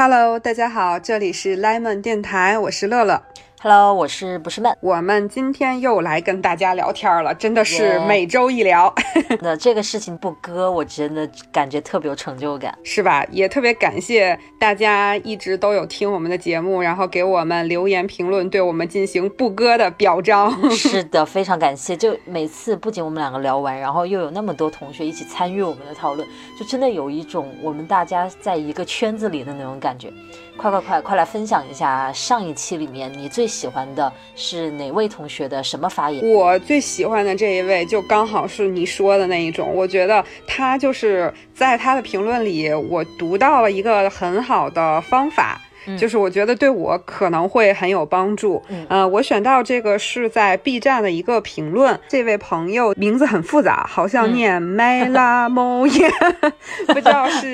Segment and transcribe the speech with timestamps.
[0.00, 3.20] Hello，大家好，这里是 Lemon 电台，我是乐乐。
[3.60, 4.72] Hello，我是不是闷？
[4.80, 8.94] 我们今天又来跟大家聊天了，真的是每周一聊。
[9.42, 13.26] 那这个事情不割，我真的感觉特别有成就感，是吧？
[13.32, 20.70] 也特别感谢大家一直都有听我们的节目，然后给我们留言评论，对我们进行不割的表彰。
[20.70, 21.96] 是的，非常感谢。
[21.96, 26.24] 就每次不仅我们两个聊完，然后又有那么多同学一起参与我们的讨论，
[26.56, 30.12] 就真的有一种我们大家在一个圈子里的那种感觉。
[30.58, 36.28] 快快快，快来分享一下上一期里面你最喜欢的是哪位同学的什么发言？
[36.34, 45.60] 我最喜欢的这一位就刚好是你说的那一种，我觉得他就是在他的评论里，我读到了一个很好的方法。
[45.96, 48.62] 就是我觉得对我可能会很有帮助。
[48.68, 56.10] 嗯，呃，我选到这个是在 B 站的一个评论，这位朋友名字很复杂，好像念 Melamoye，、
[56.88, 57.52] 不知道是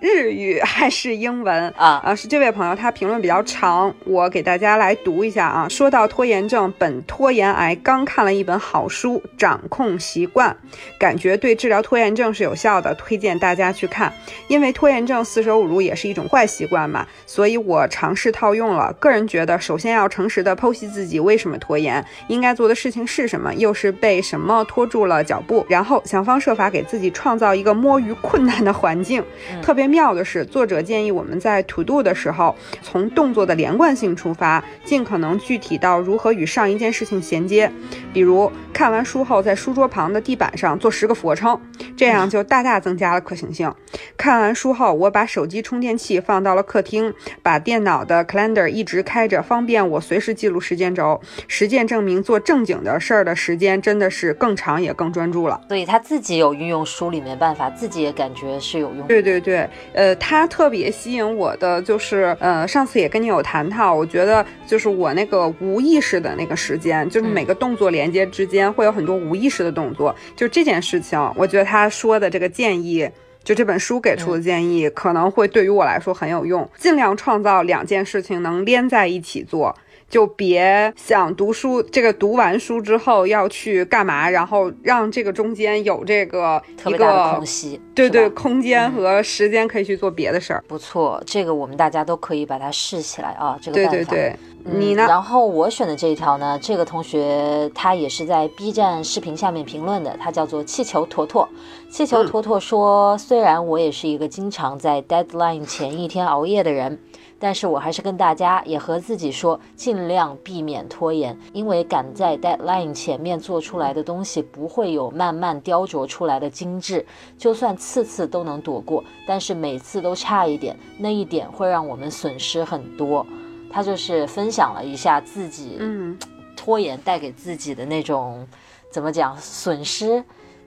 [0.00, 1.68] 日语还是英文。
[1.76, 2.00] 啊。
[2.04, 5.66] 啊，是这位朋友他评论比较长，我给大家来读一下啊。
[5.68, 10.50] 说到拖延症，本拖延癌刚看了一本好书《掌控习惯》，
[10.98, 14.12] 感觉对治疗拖延症是有效的，推荐大家去看。
[14.48, 18.92] 因为拖延症四舍五入也是一种坏习惯嘛，所以我尝试套用了。
[19.00, 29.22] 个人觉得，首先要诚实的剖析自己为什么拖延，应该做的事情是什么，又是被什么拖住了脚步，然后想方设法给自己创造一个摸鱼困难的环境。
[29.62, 37.70] 特别妙的是，作者建议我们在 to do 的时候，从动作的连贯性出发，尽可能具体到如何与上一件事情衔接。
[38.12, 41.60] 比如看完书后，在书桌旁的地板上做十个俯卧撑，
[41.96, 43.72] 这样就大大增加了可行性。
[44.16, 51.20] 看完书后，我把手机充电器放到了客厅，把电脑的 calendar 一直开着，方便我随时记录时间轴。
[51.48, 55.60] 实践证明，做正经的事儿的时间真的是更长也更专注了。
[55.68, 59.06] 所以他自己有运用书里面办法，自己也感觉是有用。
[59.06, 73.08] 对对对，呃，他特别吸引我的就是，呃，上次也跟你有谈到，我觉得就是我那个无意识的那个时间，就是每个动作连接之间会有很多无意识的动作，就这件事情，我觉得他说的这个建议。
[73.44, 76.68] 就这本书给出的建议，可能会对于我来说很有用。
[76.78, 79.76] 尽量创造两件事情能连在一起做，
[80.08, 90.64] 就别想读书，这个读完书之后要去干嘛，然后让这个中间有这个一个空隙，对对，空间和时间可以去做别的事儿。
[90.66, 94.10] 不错，这个我们大家都可以把它试起来啊，这个对办法。
[94.10, 95.06] 对对，嗯你呢？
[95.06, 101.48] 然后我选的这一条呢，这个同学他也是在 B 站视频下面评论的，他叫做气球坨坨。
[101.90, 106.98] 气球坨坨说，虽然我也是一个经常在 deadline 前一天熬夜的人。
[107.36, 117.04] 但是我还是跟大家也和自己说，尽量避免拖延，因为赶在 deadline 前面做出来的东西不会有慢慢雕琢出来的精致。
[117.36, 123.26] 就算次次都能躲过，但是每次都差一点，那一点会让我们损失很多。
[123.74, 126.16] 他就是分享了一下自己嗯
[126.56, 128.46] 拖延带给自己的那种
[128.88, 130.22] 怎么讲损失，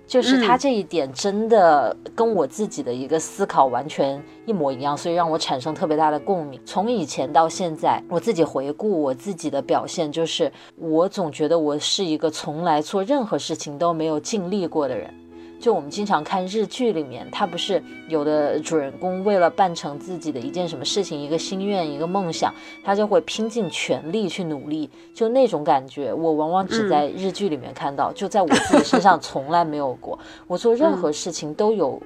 [0.06, 6.60] 就是他这一点真的跟我自己的一个思考完全一模一样，所以让我产生特别大的共鸣。
[6.66, 15.14] 从以前到现在，我自己回顾我自己的表现，就是我总觉得我是一个从来做任何事情都没有尽力过的人。
[15.60, 22.54] 就我们经常看日剧里面，他不是有的主人公为了办成自己的一件什么事情、一个心愿、一个梦想，
[22.84, 30.18] 他就会拼尽全力去努力，就那种感觉，我往往只在日剧里面看到，就在我自己身上 从来没有过。
[30.48, 32.02] 我做任何事情都有。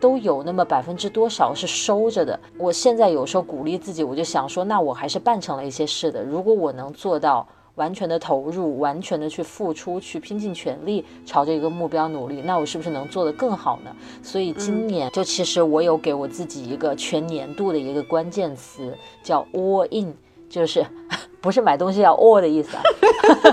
[0.00, 2.38] 都有那么百分之多少是收着的。
[2.58, 6.22] 我现在有时候鼓励自己，我就想说，那我还是办成了一些事的。
[6.22, 13.94] 如果我能做到完全的投入，完全的去付出，去拼尽全力朝着一个目标努力，那我是不是能做得更好呢？
[14.22, 20.14] 所以今年就其实我有给我自己一个全年度的一个关键词，叫 all in，
[20.48, 20.86] 就是
[21.44, 22.82] 不是买东西要 all 的意思啊，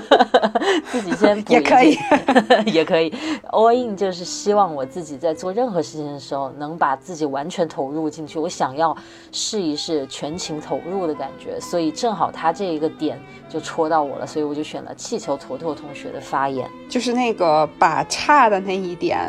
[0.89, 1.99] 自己先也可以句
[2.71, 3.13] 也可以。
[3.51, 8.39] all in 就是希望我自己在做任何事情的时候，能把自己完全投入进去。
[8.39, 8.95] 我想要
[9.33, 16.65] 试一试全情投入的感觉，所以正好他这一个点就戳到我了，所以我就选了气球坨坨同学的发言。
[16.87, 19.19] 就是那个把差的那一点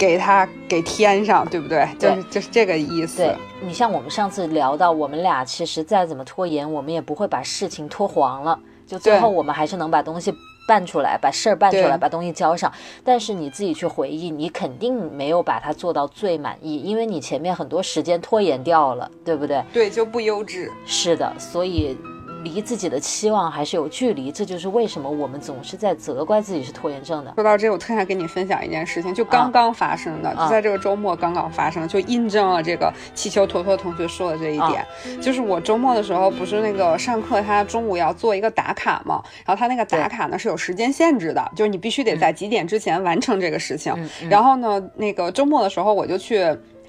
[0.00, 1.86] 给它给添上，对不对？
[1.98, 3.18] 对就是就是这个意思。
[3.22, 10.32] 对你像我们上次聊到，我们俩其实再怎么拖延，我们也不会把事情拖黄了，就最后我们还是能把东西
[10.66, 12.72] 办出来，把事儿办出来，把东西交上。
[13.04, 19.62] 但是你自己去回忆，你肯定没有把它做到最满意，因为你前面很多时间拖延掉了，对不对？
[19.70, 20.72] 对，就不优质。
[20.86, 21.94] 是的，所以
[22.42, 27.32] 离自己的期望还是有距离，这就是为什么我们总是在责怪自己是拖延症的。
[27.34, 34.84] 说到这，我特想跟你分享一件事情，就刚刚发生的，就在这个周末刚刚发生，就印证了这个气球坨坨同学说的这一点。
[35.20, 43.94] 就是我周末的时候，不是那个上课，他中午要做一个打卡嘛，然后他那个打卡呢是有时间限制的，就是你必须得在几点之前完成这个事情。
[44.28, 46.44] 然后呢，那个周末的时候我就去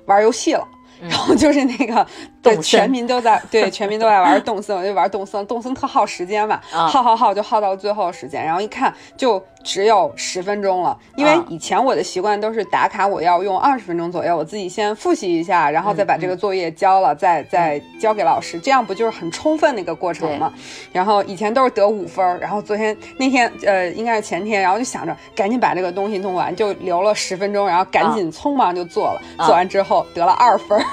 [0.06, 0.68] 玩游戏了。
[1.10, 2.06] 然后就是那个，
[2.42, 9.44] 对，全民都在，对， 全民都在玩动森，我就玩动森，动森特耗时间嘛，耗耗耗就耗到最后时间，然后一看就。
[9.64, 20.52] 只有十分钟了，因为以前我的习惯都是打卡，我要用二十分钟左右，我自己先复习一下，然后再把这个作业交了，再再交给老师，这样不就是很充分的一个过程吗？
[20.92, 30.84] 然后以前都是得五分，然后昨天那天呃应该是前天，然后就想着赶紧把这个东西弄完，就留了十分钟，然后赶紧匆忙就做了，做完之后得了二分。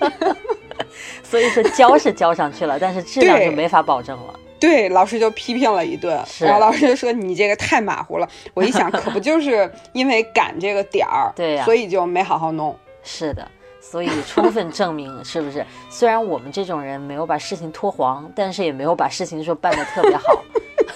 [1.22, 4.34] 所以说交是交上去了，但是质量就没法保证了。
[4.60, 8.28] 对，老师就批评了一顿，然后老师就说你这个太马虎了。
[8.52, 12.76] 我一想，可不 就是因为赶这个点儿，对呀，所以就没好好弄。
[13.02, 13.48] 是的，
[13.80, 15.64] 所以充分证明是不是？
[15.88, 20.44] 虽然我们这种人没有把事情拖黄，但是也没有把事情说办得特别好。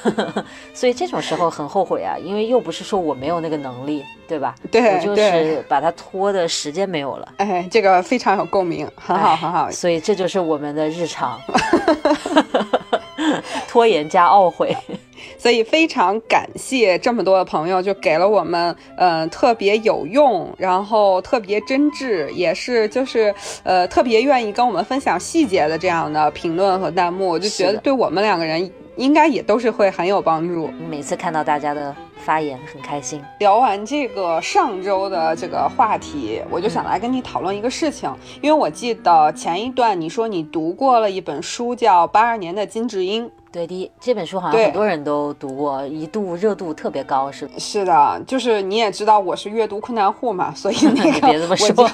[0.75, 4.55] 所以这种时候很后悔啊，因为又不是说我没有那个能力，对吧？
[4.71, 7.33] 对，我就是把它拖的时间没有了。
[7.39, 9.71] 哎，这个非常有共鸣，很好，很好。
[9.71, 11.41] 所以这就是我们的日常。
[13.69, 14.77] 拖延加懊悔，
[15.39, 30.69] 所以非常感谢这么多的朋友，就给了我们呃特别有用，然后特别真挚，也是就是呃特别愿意跟我们分享细节的这样的评论和弹幕，我就觉得对我们两个人应该也都是会很有帮助。
[30.89, 33.23] 每次看到大家的发言，很开心。
[33.39, 43.27] 聊完这个上周的这个话题，我就想来跟你讨论一个事情，因为我记得前一段你说你读过了一本书，叫《八二年的金智英》。
[43.55, 51.89] 对的，这本书好像很多人都读过，一度热度特别高，是是的，就是你也知道我是阅读困难户嘛，所以那个 别这么说，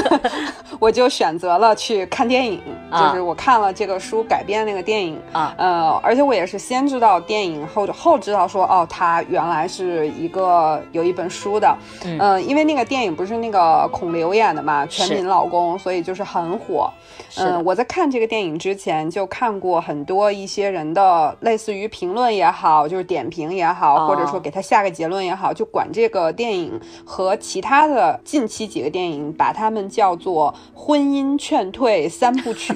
[0.80, 2.58] 我就选择了去看电影，
[2.90, 16.90] 就是我看了这个书改编那个电影啊，呃，而且我也是先知道电影后后知道说哦，它原来是一个有一本书的，嗯，因为那个电影不是那个孔刘演的嘛，全民老公，所以就是很火。
[17.36, 20.93] 嗯，我在看这个电影之前就看过很多一些人。
[20.94, 32.72] 的类似于评论也好，就是点评也好，或者说给他下个结论也好，就管这个电影和其他的近期几个电影，把他们叫做“婚姻劝退三部曲”。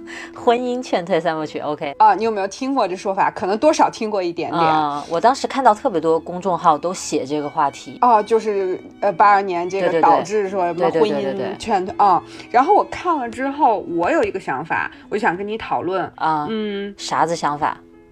[0.36, 3.28] 婚姻劝退三部曲，OK 啊，你有没有听过这说法？
[3.32, 4.62] 可能多少听过一点点。
[4.62, 12.22] 啊我当时看到特别多公众号都写这个话题啊，就是呃八二年这个导致说什么婚姻劝退啊。
[12.50, 17.55] 然后我看了之后，我有一个想法，我就想跟你讨论啊，嗯，啥子想？
[17.55, 17.55] 法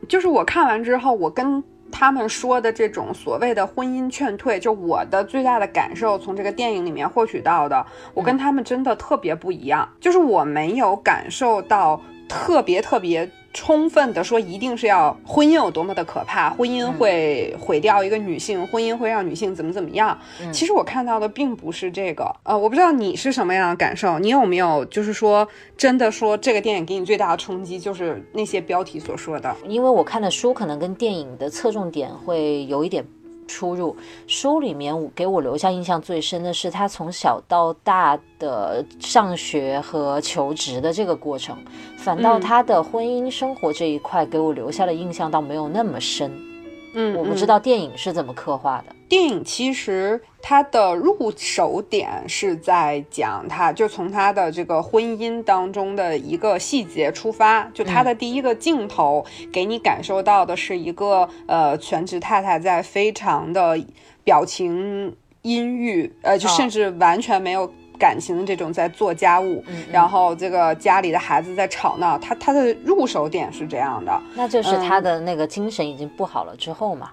[0.08, 13.30] 就是我看完之后，我跟他们说的这种所谓的婚姻劝退，就我的最大的感受，从这个电影里面获取到的，我跟他们真的特别不一样，就是我没有感受到特别特别。
[13.54, 20.18] 充分的说，一定是要婚姻有多么的可怕，婚姻会毁掉一个女性，婚姻会让女性怎么怎么样。
[20.52, 29.56] 其实我看到的并不是这个，呃，我不知道你是什么样的感受，你有没有就是说真的说这个电影给你最大的冲击就是那些标题所说的？
[29.66, 33.06] 因为我看的书可能跟电影的侧重点会有一点。
[33.46, 33.96] 出入
[34.26, 41.56] 书里面给我留下印象最深的是他从小到大的上学和求职的这个过程，
[41.96, 46.53] 反倒他的婚姻生活这一块给我留下的印象倒没有那么深。
[46.94, 48.94] 嗯，我不知道电影是怎么刻画的。
[49.08, 63.78] 电影其实它的入手点是在讲，他就从他的这个婚姻当中的一个细节出发，就他的第一个镜头给你感受到的是一个呃全职太太在非常的
[64.24, 67.72] 表情阴郁，呃，就甚至完全没有。
[67.98, 77.10] 感情的这种在做家务，然后这个家里的孩子在吵闹，他他的入手点是这样的，那就是他的那个精神已经不好了之后嘛。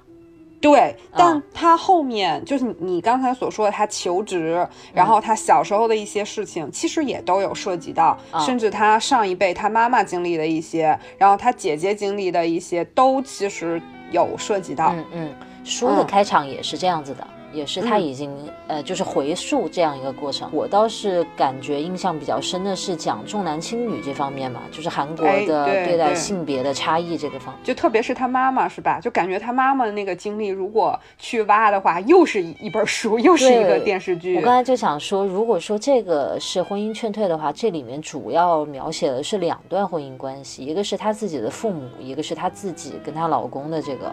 [0.59, 14.93] 对，但他后面就是你刚才所说的，他求职，然后他小时候的一些事情，其实也都有涉及到，甚至他上一辈他妈妈经历的一些，然后他姐姐经历的一些，都其实有涉及到。
[14.93, 17.27] 嗯嗯，书的开场也是这样子的。
[17.53, 18.31] 也是他已经
[18.67, 20.49] 呃就是回溯这样一个过程。
[20.53, 28.99] 我倒是感觉印象比较深的是讲重男轻女这方面嘛，就是韩国的对待性别的差异这个方，就特别是他妈妈是吧？
[28.99, 34.35] 就感觉他妈妈的那个经历，如果去挖的话，又是一本书，又是一个电视剧。
[34.35, 44.11] 我刚才就想说，如果说这个是婚姻劝退的话，这里面主要描写的是两段婚姻关系，一个是她自己的父母，一个是她自己跟她老公的这个。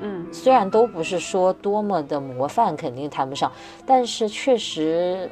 [0.00, 3.50] 嗯，虽然都不是说多么的模范，肯定谈不上，
[3.86, 5.30] 但是确实，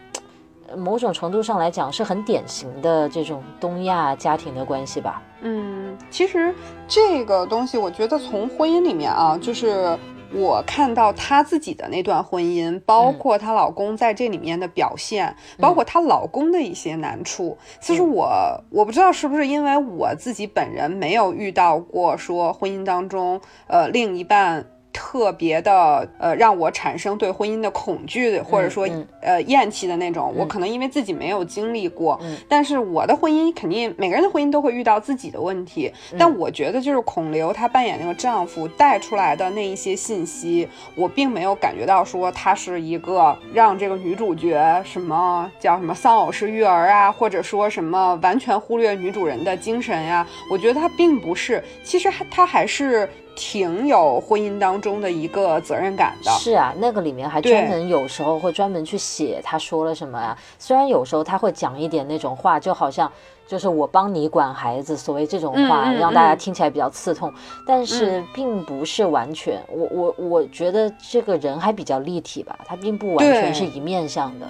[0.77, 5.23] 某种程度上来讲是很典型的这种东亚家庭的关系吧。
[5.41, 6.55] 嗯，其实
[6.87, 9.99] 这个东西，我觉得从婚姻里面啊，就是
[10.33, 17.57] 我看到她自己的那段婚姻，包括她老公在这里面的表现，包括她老公的一些难处。
[17.81, 18.29] 其实我
[18.71, 24.65] 我不知道是不是因为我自己本人没有遇到过说婚姻当中，呃，另一半。
[24.99, 28.85] 特别的，呃，让我产生对婚姻的恐惧，或者说
[29.23, 30.35] 呃厌弃的那种。
[30.37, 35.93] 我可能因为自己没有经历过，但是我的婚姻肯定每个人的婚姻都会遇到自己的问题。
[36.19, 50.27] 但我觉得就是孔刘她扮演那个丈夫带出来的那一些信息，我并没有感觉到说他是一个让这个女主角什么叫什么丧偶式育儿啊，或者说什么完全忽略女主人的精神呀。
[50.51, 53.09] 我觉得他并不是，其实还他还是。
[53.39, 60.37] 挺有婚姻当中的一个责任感的，是啊，那个里面还专门有时候会专门去写他说了什么呀。
[60.59, 63.11] 虽然有时候他会讲一点那种话，就好像
[63.47, 67.33] 就是我帮你管孩子，所谓这种话，让大家听起来比较刺痛，
[67.65, 69.63] 但是并不是完全。
[69.69, 74.47] 我我我觉得这个人还比较立体吧，他并不完全是一面向的。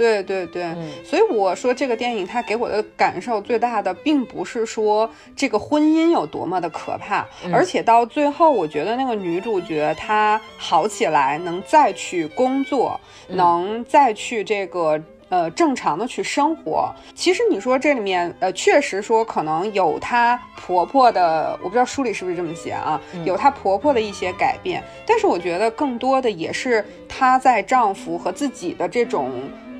[0.00, 16.90] 对对对，所以我说这个电影它给我的感受最大的，并不是说这个婚姻有多么的可怕，而且到最后，我觉得那个女主角她好起来，能再去工作，能再去这个呃正常的去生活。
[17.14, 29.30] 其实你说这里面呃，确实说可能有她婆婆的，我不知道书里是不是这么写啊，有她婆婆的一些改变，但是我觉得更多的也是她在丈夫和自己的这种。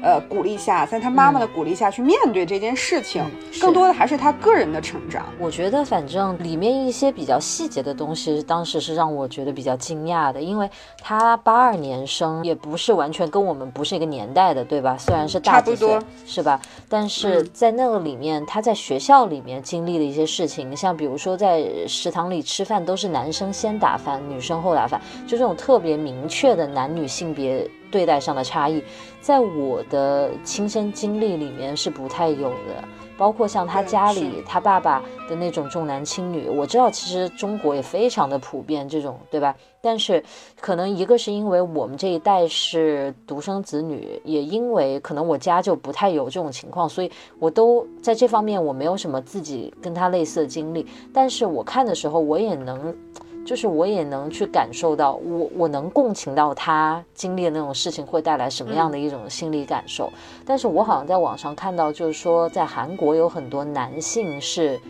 [0.03, 3.23] 呃，鼓励下，在他妈妈的鼓励下去面对这件事情，
[3.61, 5.27] 更多的还是他个人的成长。
[5.39, 10.69] 我觉得，反正里面一些比较细节的东西，当时是让我觉得比较惊讶的，因为
[11.03, 14.97] 他八二年生，也不是完全跟我们不是一个年代的，对吧？
[14.99, 16.61] 虽然是大几岁，是吧？
[16.89, 27.69] 但是在那个里面，他在学校里面经历的一些事情，像比如说在食堂里吃饭，都是男生先打饭，女生后打饭，就这种特别明确的男女性别。
[27.91, 28.83] 对待上的差异，
[29.21, 32.85] 在我的亲身经历里面是不太有的，
[33.17, 39.55] 包括像他家里他爸爸的那种重男轻女，我知道其实中国也非常的普遍这种，对吧？
[39.83, 40.23] 但是
[40.61, 52.95] 可能一个是因为我们这一代是独生子女，也因为可能我家就不太有这种情况，所以我都在这方面我没有什么自己跟他类似的经历，但是我看的时候我也能。
[53.45, 60.13] 就是我也能去感受到，我我能共情到他经历的那种事情会带来什么样的一种心理感受。
[60.45, 64.81] 但是我好像在网上看到，就是说在韩国有很多男性是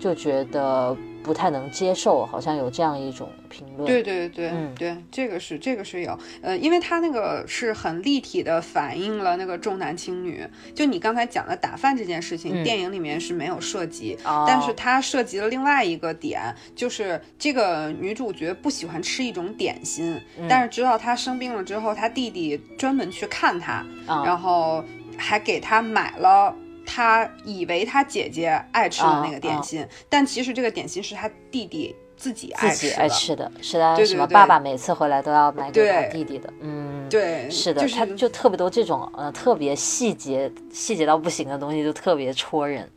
[0.00, 0.96] 就觉得。
[1.22, 3.86] 不太能接受，好像有这样一种评论。
[3.86, 10.46] 对对对对，嗯，对，这个是这个是有，呃，因为他那个是很立体的反映了那个重男轻女。
[10.74, 24.82] 就你刚才讲的打饭这件事情，电影里面是没有涉及，但是它涉及了另外一个点，就是这个女主角不喜欢吃一种点心，但是直到她生病了之后，她弟弟专门去看她，然后
[25.16, 26.54] 还给她买了。
[26.92, 34.26] 他以为他姐姐爱吃的那个点心，但其实这个点心是他弟弟自己爱吃的，爱吃的是他什么？
[34.26, 36.52] 爸爸每次回来都要买给他弟弟的。
[36.58, 42.90] 嗯，对，是的，他就特别多这种呃特别细节、细节到不行的东西，就特别戳人。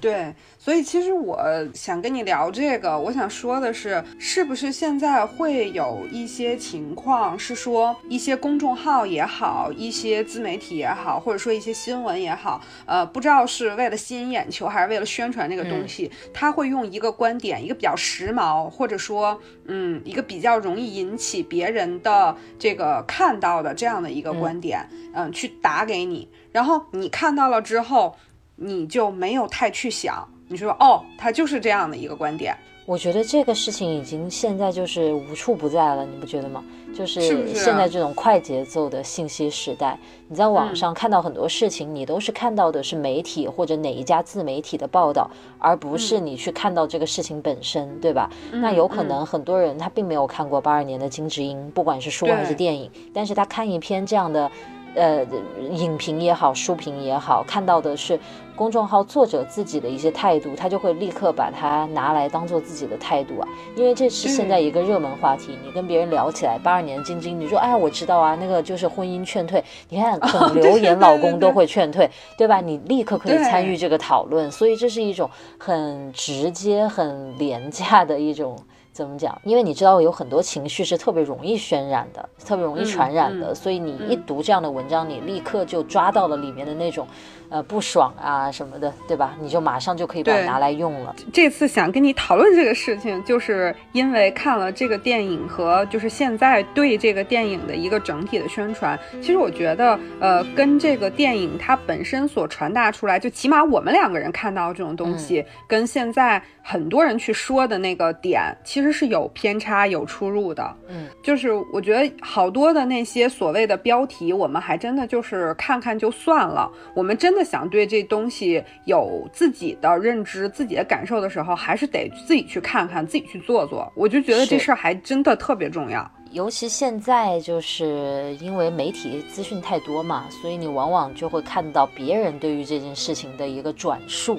[0.00, 0.34] 对。
[0.58, 1.38] 所以其实我
[1.72, 28.14] 想跟你聊这个，我想说的是，是不是现在会有一些情况是说，一些公众号也好，一些自媒体也好，或者说一些新闻也好，呃，不知道是为了吸引眼球，还是为了宣传这个东西，他会用一个观点，一个比较时髦，或者说，嗯，一个比较容易引起别人的这个看到的这样的一个观点，嗯，去打给你，然后你看到了之后，
[28.62, 30.22] 你就没有太去想。
[30.46, 32.54] 你说哦，他就是这样的一个观点。
[32.84, 36.62] 我觉得这个事情已经现在就是无处不在了，你不觉得吗？
[36.92, 48.28] 就是现在这种快节奏的信息时代，你在网上看到很多事情，你都是看到的是媒体或者哪一家自媒体的报道，而不是你去看到这个事情本身，对吧？
[48.50, 54.50] 那有可能很多人他并没有看过八二年的金智英，不管是书还是电影，但是他看一篇这样的。
[54.94, 55.24] 呃，
[55.70, 58.18] 影评也好，书评也好，看到的是
[58.56, 65.56] 公众号作者自己的一些态度，他就会立刻把它拿来当做自己的态度啊，因为这是现在一个热门话题。
[65.64, 72.60] 你跟别人聊起来，八二年晶晶，你说哎，我知道啊，那个就是婚姻劝退，你看孔刘演老公都会劝退， 对吧？
[72.60, 78.56] 你立刻可以参与这个讨论，所以这是一种很直接、很廉价的一种。
[78.92, 79.40] 怎么讲？
[79.44, 87.06] 因为你知道有很多情绪是特别容易渲染的，特别容易传染的，所以你一读这样的文章，你立刻就抓到了里面的那种。
[87.52, 89.34] 呃，不爽啊什么的，对吧？
[89.40, 91.12] 你就马上就可以把它拿来用了。
[91.32, 98.96] 这次想跟你讨论这个事情，就是因为看了这个电影和就是现在对这个电影的一个整体的宣传。
[99.20, 110.74] 其实我觉得，呃，跟这个电影它本身所传达出来，就起码我们两个人看到这种东西，跟现在很多人去说的那个点，其实是有偏差、有出入的。
[110.88, 116.70] 嗯，就是我觉得好多的那些所谓的标题，我们还真的就是看看就算了。
[116.94, 117.40] 我们真的。
[117.50, 123.92] 想对这东西有自己的认知、自己的感受的时候，还是得自己去看看、自己去做做。
[123.96, 126.08] 我就觉得这事儿还真的特别重要。
[126.30, 134.38] 尤其现在，就是因为媒体资讯太多嘛，所以你往往就会看到别人对于这件事情的一个转述，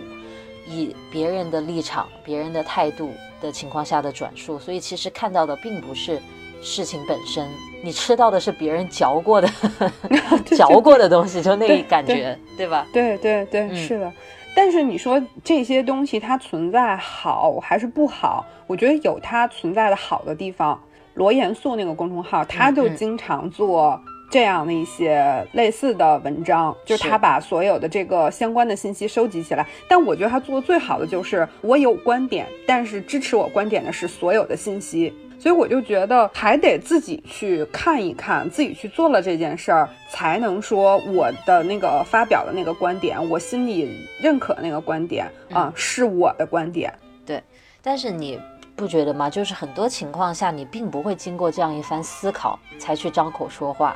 [0.67, 6.21] 以别人的立场、别人的态度的情况下的转述，所以其实看到的并不是
[6.61, 7.47] 事情本身。
[7.83, 9.49] 你吃到的是别人嚼过的、
[10.45, 12.85] 嚼过的东西，就那感觉，对吧？
[12.93, 14.11] 对对对，是的。
[14.53, 18.45] 但是你说这些东西它存在好还是不好？
[18.67, 20.79] 我觉得有它存在的好的地方。
[21.15, 23.99] 罗严肃那个公众号，他就经常做
[24.31, 29.67] 这样的一些类似的文章，就是他把所有的这个相关的信息收集起来。
[29.87, 35.13] 但我觉得他做的最好的就是我有观点，但是支持我观点的是所有的信息。
[35.37, 46.93] 所以我就觉得还得自己去看一看，自己去做了这件事儿，才能说我的那个发表的那个观点，我心里认可那个观点啊，是我的观点。
[47.25, 47.41] 对，
[47.81, 48.39] 但是你
[48.81, 49.29] 不觉得吗？
[49.29, 53.95] 就是很多情况下，你并不会经过这样一番思考才去张口说话，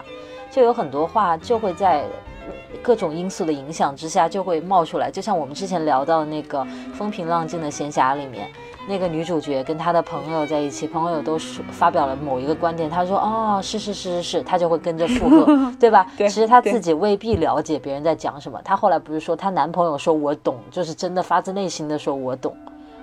[0.52, 2.06] 就有很多话就会在
[2.84, 5.10] 各种因素的影响之下就会冒出来。
[5.10, 6.64] 就像我们之前聊到那个
[6.94, 8.48] 风平浪静的闲暇里面。
[8.88, 16.06] 那个女主角跟她的朋友在一起，朋友都是发表了某一个观点，她说：“哦，是是是是是，她就会跟着附和， 对吧？
[16.16, 18.62] 其实她自己未必了解别人在讲什么。
[18.64, 22.56] 她后来不是说她男朋友说我懂，就是真的发自内心的说我懂，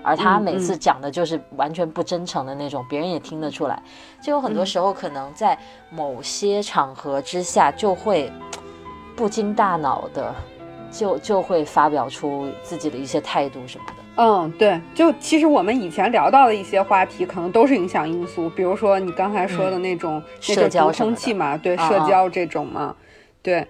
[0.02, 3.82] 而他每次讲的就是完全不真诚的那种，别人也听得出来。
[4.22, 5.58] 就有很多时候可能在
[5.90, 8.30] 某些场合之下，就会
[9.14, 10.34] 不经大脑的，
[10.90, 22.94] 就就会发表出自己的一些态度什么的。”嗯，对，就其实我们以前聊到的一些话题，可能都是影响因素，比如说你刚才说的那种社交空气嘛，对，社交这种嘛，
[23.40, 23.66] 对，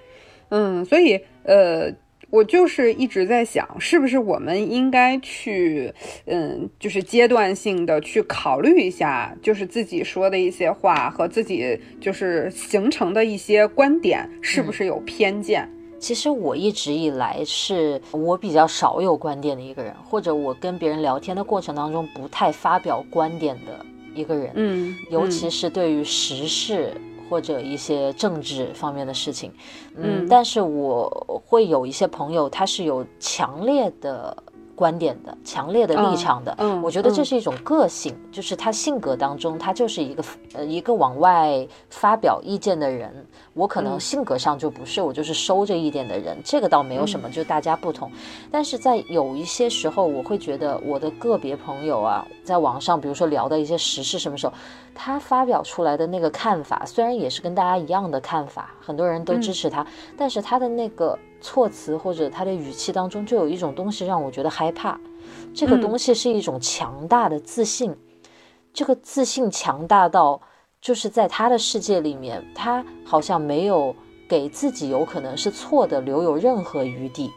[0.48, 1.88] 嗯，所以呃，
[2.32, 5.92] 我就是一直在想，是不是我们应该去，
[6.24, 15.68] 嗯，就是阶段性的去考虑一下，就是自己说的一些话和自己就是形成的一些观点，是不是有偏见？
[15.98, 24.50] 其实我一直以来是我比较少有观点的一个人，或者我跟别人聊天的过程当中不太发表观点的一个人。
[24.54, 26.94] 嗯，尤其是对于时事
[27.32, 29.50] 或者一些政治方面的事情，
[29.96, 34.36] 嗯，但是我会有一些朋友，他是有强烈的。
[34.82, 43.24] 观点的强烈的立场的，嗯，我觉得这是一种个性，就是他性格当中，他就是一个呃一个往外发表意见的人。
[43.54, 48.10] 我可能性格上就不是，我就是收着一点的人，这个倒没有什么，就大家不同。
[48.50, 54.52] 但是在有一些时候，我会觉得我的个别朋友啊，在网上，比如说聊的一些时事，什么时候
[54.96, 59.86] 他发表出来的那个看法，虽然也是跟大家一样的看法，很多人都支持他，
[60.18, 61.16] 但是他的那个。
[61.42, 64.98] 措辞或者他的语气当中，就有一种东西让我觉得害怕。
[65.52, 67.94] 这个东西是一种强大的自信，
[68.72, 70.40] 这个自信强大到，
[70.80, 73.94] 就是在他的世界里面，他好像没有
[74.28, 77.30] 给自己有可能是错的留有任何余地。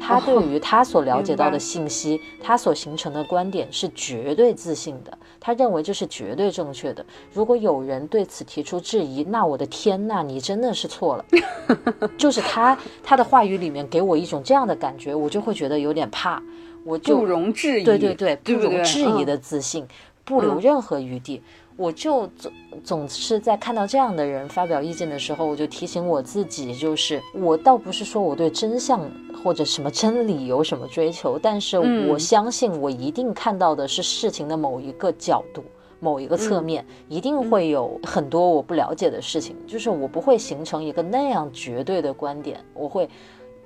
[0.00, 7.04] 他对于他所了解到的信息，他所形成的观点是绝对自信的，他认为这是绝对正确的。
[7.32, 11.24] 如果有人对此提出质疑，那我的天呐，你真的是错了。
[12.18, 16.42] 就是他他的话语里面给我一种这样的感觉，我就会觉得有点怕。
[16.84, 19.86] 我就不容置疑，对对对，不容置疑嗯的自信，
[20.24, 21.42] 不留任何余地。
[21.80, 22.52] 我就总
[22.84, 29.00] 总是在看到这样的人发表意见的时候，我就提醒我自己，就是我倒不是说我对真相
[29.42, 35.64] 或者什么真理有什么追求，但是嗯我相信我一定看到的是事情的某一个角度。
[36.02, 43.06] 某一个侧面、一定会有很多我不了解的事情，就是我不会形成一个那样绝对的观点，我会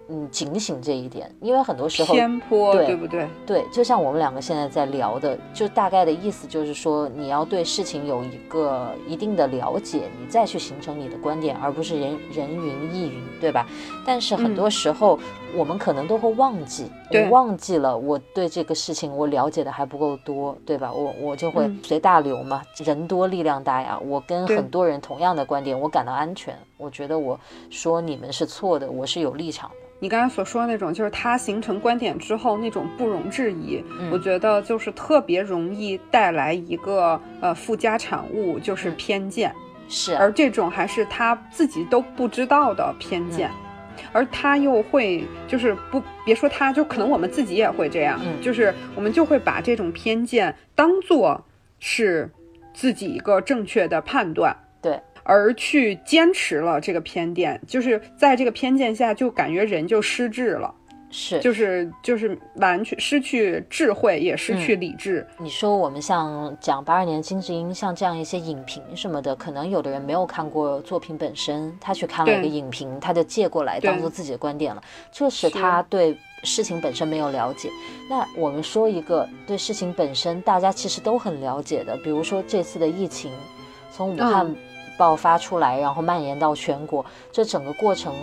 [0.08, 3.26] 嗯警醒这一点，因为很多时候偏颇，对对不对？
[3.46, 13.66] 对，就像我们两个现在在聊的，就大概的意思就是说，你要对事情有一个一定的了解，你再去形成你的观点，而不是人人云亦云，对吧？
[14.06, 15.18] 但是很多时候，
[15.54, 20.92] 我们可能都会忘记，我忘记了我对这个事情我了解的还不够多，对吧？
[20.92, 23.98] 我我就会嗯随大流嘛，人多力量大呀。
[24.04, 29.76] 我跟很多人同样的观点，我感到安全，我觉得我说你们是错的，我是有立场的。
[30.00, 34.10] 你刚才所说的那种，就是他形成观点之后那种不容置疑，嗯。
[34.10, 38.96] 我觉得就是特别容易带来一个呃附加产物，就是嗯。
[38.96, 39.54] 偏见，
[39.88, 40.12] 是。
[40.12, 43.48] 啊，而这种还是他自己都不知道的偏见。
[43.48, 43.54] 嗯
[44.12, 48.40] 而他又会，就是不别说他，就可能我们自己也会这样，嗯。
[48.42, 51.44] 就是我们就会把这种偏见当做
[51.78, 52.30] 是
[52.72, 54.63] 自己一个正确的判断，对，
[55.24, 60.72] 而去坚持了这个偏见，就是在这个偏见下，就感觉人就失智了，
[61.10, 61.40] 是。
[61.40, 65.26] 就是就是完全失去智慧，也失去理智。
[65.38, 77.70] 你说我们像讲八二年金智英，像这样一些影评什么的，可能有的人没有看过作品本身，他去看了一个影评，他就借过来当做自己的观点了，这是是他对事情本身没有了解。
[78.10, 83.32] 那我们说一个对事情本身大家其实都很了解的，比如说这次的疫情，
[83.90, 84.56] 从武汉嗯
[84.96, 88.14] 爆发出来，然后蔓延到全国，这整个过程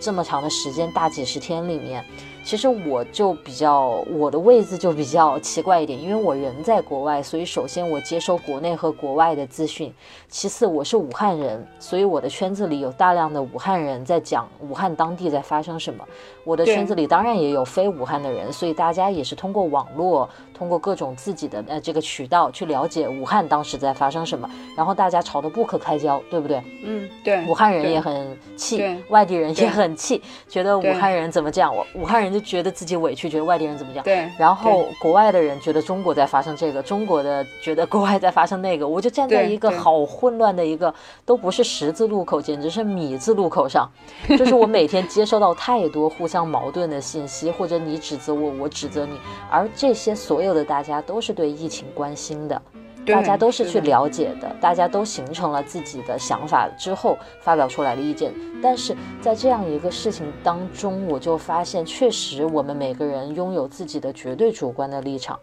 [0.00, 2.04] 这么长的时间，大几十天里面。
[2.44, 9.92] 其实我就比较我的位置就比较奇怪一点，因为我人在国外，所以首先我接收国内和国外的资讯，
[10.28, 16.04] 其次我是武汉人，所以我的圈子里有大量的武汉人在讲武汉当地在发生什么。
[16.44, 26.60] 我的圈子里当然也有非武汉的人，所以大家也是通过网络，通过各种自己的呃这个渠道去了解武汉当时在发生什么，然后大家吵得不可开交，对不对？
[26.84, 31.72] 嗯，对，武汉人也很气，外地人也很气，觉得武汉人怎么这样？
[31.74, 34.04] 我武汉人就觉得自己委屈，觉得外地人怎么这样。
[34.04, 40.92] 对，然后国外的人觉得中国在发生这个，中国的觉得国外在发生那个，我就站在一个好混乱的一个，
[41.24, 43.88] 都不是十字路口，简直是米字路口上。
[44.38, 49.18] 就是我每天接收到太多互相矛盾的信息，或者你指责我，我指责你，
[49.50, 52.62] 而这些所有的大家都是对疫情关心的。
[53.04, 58.32] 对大家都是去了解的，大家都形成了自己的想法之后发表出来的意见。
[58.62, 65.38] 但是在这样一个事情当中，我就发现，确实我们每个人拥有自己的绝对主观的立场，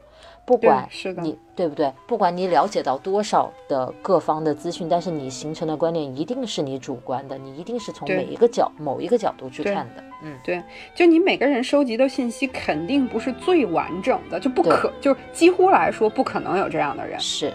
[0.50, 0.90] 不管
[1.22, 10.04] 你对不对，不管你了解到多少的各方的资讯，但是你形成的观点一定是你主观的，你一定是从每一个角某一个角度去看的。
[10.24, 10.60] 嗯，对，
[10.96, 17.20] 就你每个人收集的信息肯定不是最完整的，就不可，就是几乎来说不可能有这样的人。
[17.20, 17.54] 是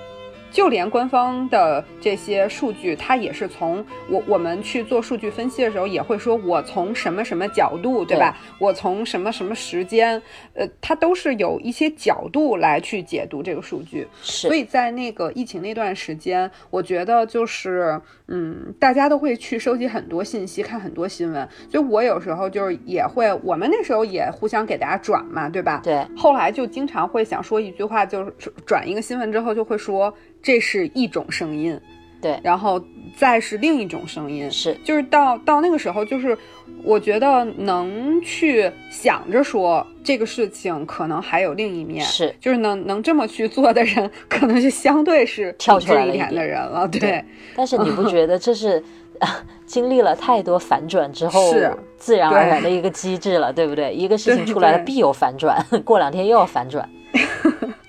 [0.54, 8.38] 就连官方的这些数据，它也是从我我们去做数据分析的时候，也会说我从什么什么角度，对吧？
[8.60, 10.22] 我从什么什么时间，
[10.54, 14.06] 呃，它都是有一些角度来去解读这个数据。
[14.22, 21.48] 是，所以在那个疫情那段时间，我觉得就是，嗯，大家都会去收集很多信息，看很多新闻。
[21.68, 25.80] 所以我有时候就是也会，我们那时候也互相给大家转嘛，对吧？
[25.82, 28.32] 对后来就经常会想说一句话，就是
[28.64, 30.14] 转一个新闻之后就会说
[30.44, 31.80] 这是一种声音，
[32.20, 32.38] 对。
[32.42, 32.80] 然后
[33.16, 34.78] 再是另一种声音，是。
[34.84, 36.36] 就是到到那个时候，就是
[36.82, 42.32] 我觉得能去想着说这个事情可能还有另一面，是。
[42.38, 46.32] 就是能能这么去做的人，可能就相对是跳出来一点。
[46.34, 47.00] 的人了，对。
[47.00, 47.24] 对。
[47.56, 48.84] 但是你不觉得这是
[49.64, 51.74] 经历了太多反转之后是。
[51.96, 53.90] 自然而然的一个机制了，对不对？
[53.94, 56.86] 一个事情出来了必有反转，过两天又要反转。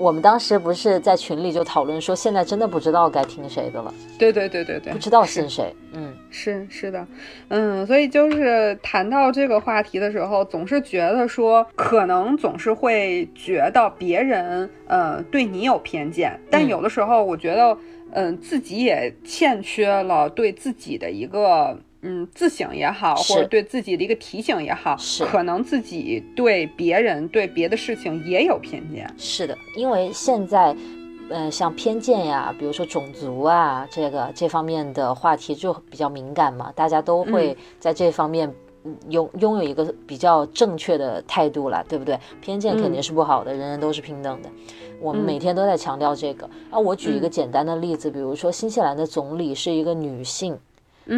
[0.00, 5.76] 我们当时不是在群里就讨论说，现在真的不知道该听谁的了，对对对对对，不知道信谁。
[5.92, 7.06] 嗯，是是的，
[7.48, 17.76] 嗯，所以就是谈到这个话题的时候，总是觉得说，可能总是会觉得别人呃对你有偏见，但嗯有的时候我觉得，
[18.12, 21.78] 嗯、自己也欠缺了对自己的一个。
[22.02, 29.08] 嗯，自省也好，或者对自己的一个提醒也好，是可能自己对别人、对别的事情也有偏见。
[29.18, 30.76] 是的，因为现在。
[31.32, 38.52] 呃，像偏见呀，比如说种族啊，这个这方面的话题就比较敏感嘛，大家都会嗯在这方面
[39.10, 42.18] 拥拥有一个比较正确的态度了，对不对？
[42.40, 44.50] 偏见肯定是不好的，人人都是平等的。
[45.00, 46.50] 我们每天都在强调这个。
[46.68, 50.58] 啊，我举一个简单的例子，比如说新西兰的总理是一个女性。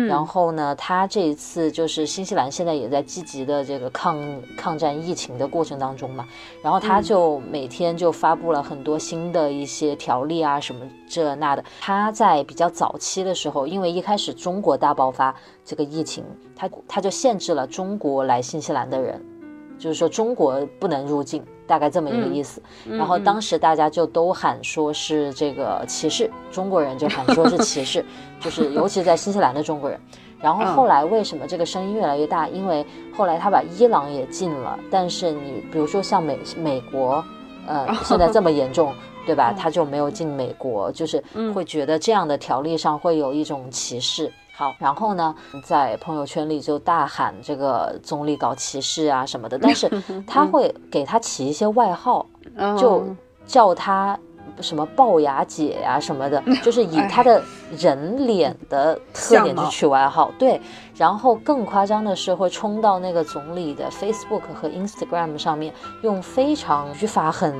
[0.08, 4.18] 然后呢，他这一次就是新西兰现在也在积极的这个抗
[4.56, 6.26] 抗战疫情的过程当中嘛，
[6.62, 11.62] 然后他就每天就发布了很多新的一些条例啊什么这那的。
[11.80, 16.24] 他在比较早期的时候，因为一开始中国大爆发这个疫情，
[16.56, 19.22] 他他就限制了中国来新西兰的人。
[19.78, 22.60] 就是说中国不能入境，大概这么一个意思。
[22.84, 28.04] 然后当时大家就都喊说是这个歧视中国人，就喊说是歧视，
[28.38, 29.98] 就是尤其在新西兰的中国人。
[30.38, 32.46] 然后后来为什么这个声音越来越大？
[32.46, 32.84] 因为
[33.16, 37.24] 后来他把伊朗也禁了，但是你比如说像美美国，
[37.66, 38.92] 呃，现在这么严重，
[39.24, 39.54] 对吧？
[39.58, 44.30] 他就没有进美国，就是会觉得这样的条例上会有一种歧视。
[44.54, 45.34] 好，然后呢，
[45.64, 49.90] 在朋友圈里就大喊这个总理搞歧视啊什么的，但是
[50.26, 52.26] 他会给他起一些外号，
[52.78, 53.04] 就
[53.46, 54.18] 叫他
[54.60, 57.42] 什么龅牙姐呀什么的，就是以他的
[57.78, 60.30] 人脸的特点去取外号。
[60.38, 60.60] 对，
[60.94, 67.58] 然后更夸张的是会冲到那个总理的 Facebook 和 Instagram 上面，用非常语法很。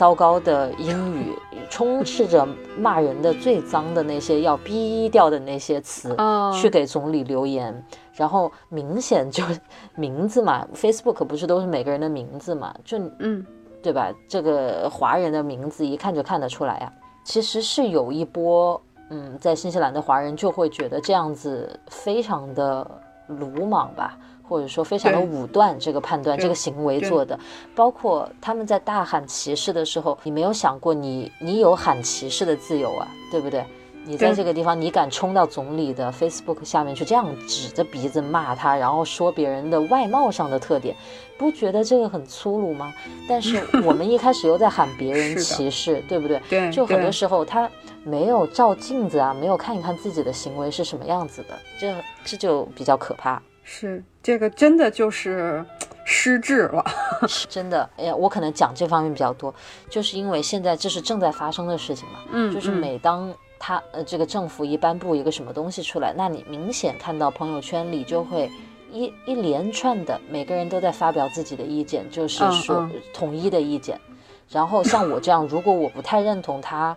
[0.00, 1.34] 糟糕的英语，
[1.68, 6.16] 充斥着骂人的最脏的那些要逼掉的那些词，
[6.54, 7.84] 去给总理留言，
[8.14, 9.44] 然后明显就
[9.94, 13.44] 名字嘛，Facebook 不是都是每个人的名字嘛，就嗯，
[13.82, 14.10] 对吧？
[14.26, 16.90] 这个华人的名字一看就看得出来呀。
[17.22, 22.90] 其实是有一波，嗯，在新西兰的华人就会觉得这样子非常的
[23.26, 24.16] 鲁莽吧。
[24.50, 27.38] 或者说非常的武断，这个判断、这个行为做的，
[27.72, 33.64] 包括他们在大喊歧视的时候，你没有想过你你有喊歧视的自由啊，对不对？
[34.04, 40.96] 你在这个地方，你敢冲到总理的 Facebook 下面去这样指着鼻子骂他，然后说别人的外貌上的特点，
[41.38, 42.92] 不觉得这个很粗鲁吗？
[43.28, 46.40] 但是 我们一开始又在喊别人歧视，对不对？
[46.48, 47.70] 对，就很多时候他
[48.02, 53.40] 没有照镜子啊，没有看一看自己的行为是什么样子的，这这就比较可怕。
[53.72, 55.64] 是这个真的就是
[56.04, 56.84] 失智了，
[57.48, 57.88] 真的。
[57.96, 59.54] 哎呀，我可能讲这方面比较多，
[59.88, 62.18] 就是因为现在这是正在发生的事情嘛。
[62.32, 68.50] 嗯，就是每当他呃这个政府一颁布一个什么东西出来，那你明显看到朋友圈里就会
[68.90, 74.00] 一一连串的每个人都在发表自己的意见，就是说统一的意见。
[74.48, 76.96] 然后像我这样，如果我不太认同他，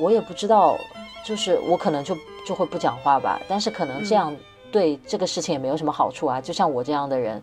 [0.00, 0.74] 我也不知道，
[1.22, 3.38] 就是我可能就就会不讲话吧。
[3.46, 4.34] 但是可能这样。
[4.74, 7.40] 对这个事情也没有什么好处啊，就像我这样的人，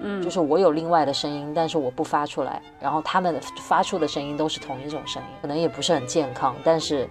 [0.00, 7.08] 嗯，就是我有另外的声音，但是我不发出来，然后他们发出的声音都是同一种声音，可能也不是很健康，但是，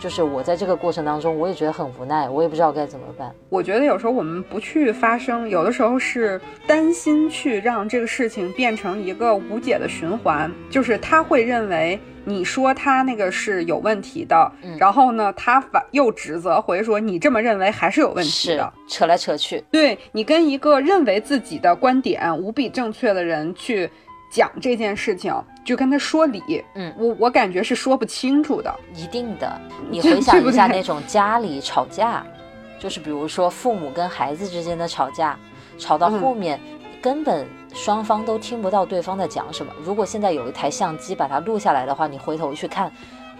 [0.00, 3.34] 就是我在这个过程当中，我也觉得很无奈，我也不知道该怎么办。
[3.48, 11.98] 我觉得有时候我们不去发声，有的时候是担心去让这个事情变成一个无解的循环，就是他会认为。
[12.26, 19.62] 你说他那个是有问题的，然后呢，他反又指责回说你这么认为还是有问题的，扯来扯去。
[19.70, 23.90] 对你跟一个认为自己的观点无比正确的人去
[24.30, 28.74] 讲这件事情，就跟他说理，嗯，我我感觉是说不清楚的。
[28.94, 32.24] 一定的， 你回想一下那种家里吵架，
[32.78, 35.38] 就是比如说父母跟孩子之间的吵架，
[35.78, 36.60] 吵到后面。
[37.02, 39.70] 根本双方都听不到对方在讲什么。
[39.82, 42.90] 如果现在有一台相机把它录下来的话，你回头去看。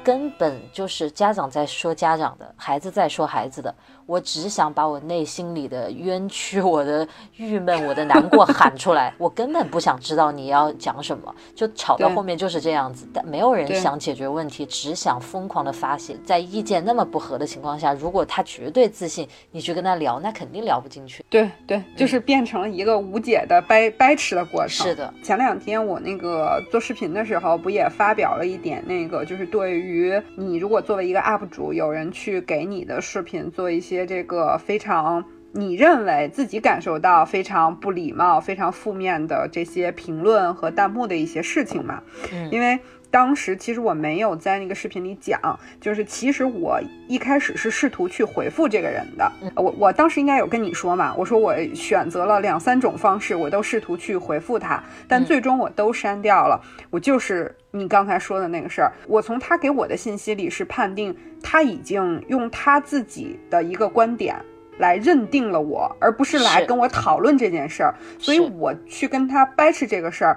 [0.04, 3.74] 根本就是家长在说家长的，孩子在说孩子的。
[4.06, 9.14] 我只想把我内心里的冤屈、我的郁闷、我的难过喊出来。
[9.18, 13.06] 我根本不想知道你要讲什么，就吵到后面就是这样子。
[13.14, 16.16] 但没有人想解决问题，只想疯狂的发泄。
[16.24, 21.24] 在意见那么不合的情况下，如果他绝对自信，你去跟他聊，那肯定聊不进去。
[21.30, 24.86] 对对，就是变成了一个无解的掰掰扯的过程。
[24.86, 29.84] 是的，前两天我那个做视频的时候，不也发表了一点那个，就是对于。
[29.84, 42.02] 于你，如果作为一个 UP 主，有人去给你的视频做一些这个非常你认为自己感受到非常不礼貌、非常负面的这些评论和弹幕的一些事情嘛？
[42.32, 42.78] 嗯，因为。
[43.14, 45.38] 当时其实我没有在那个视频里讲，
[45.80, 49.32] 就是其实我一开始是试图去回复这个人的。
[49.54, 56.60] 我我当时应该有跟你说嘛，我说我选择了两三种方式，我都试图去回复他，但最终我都删掉了。
[56.90, 64.34] 我就是你刚才说的那个事儿，我从他给我的信息里是判定他已经用他自己的一个观点
[64.78, 70.36] 来认定了我，而不是来跟我讨论这件事儿，所以我去跟他掰扯这个事儿。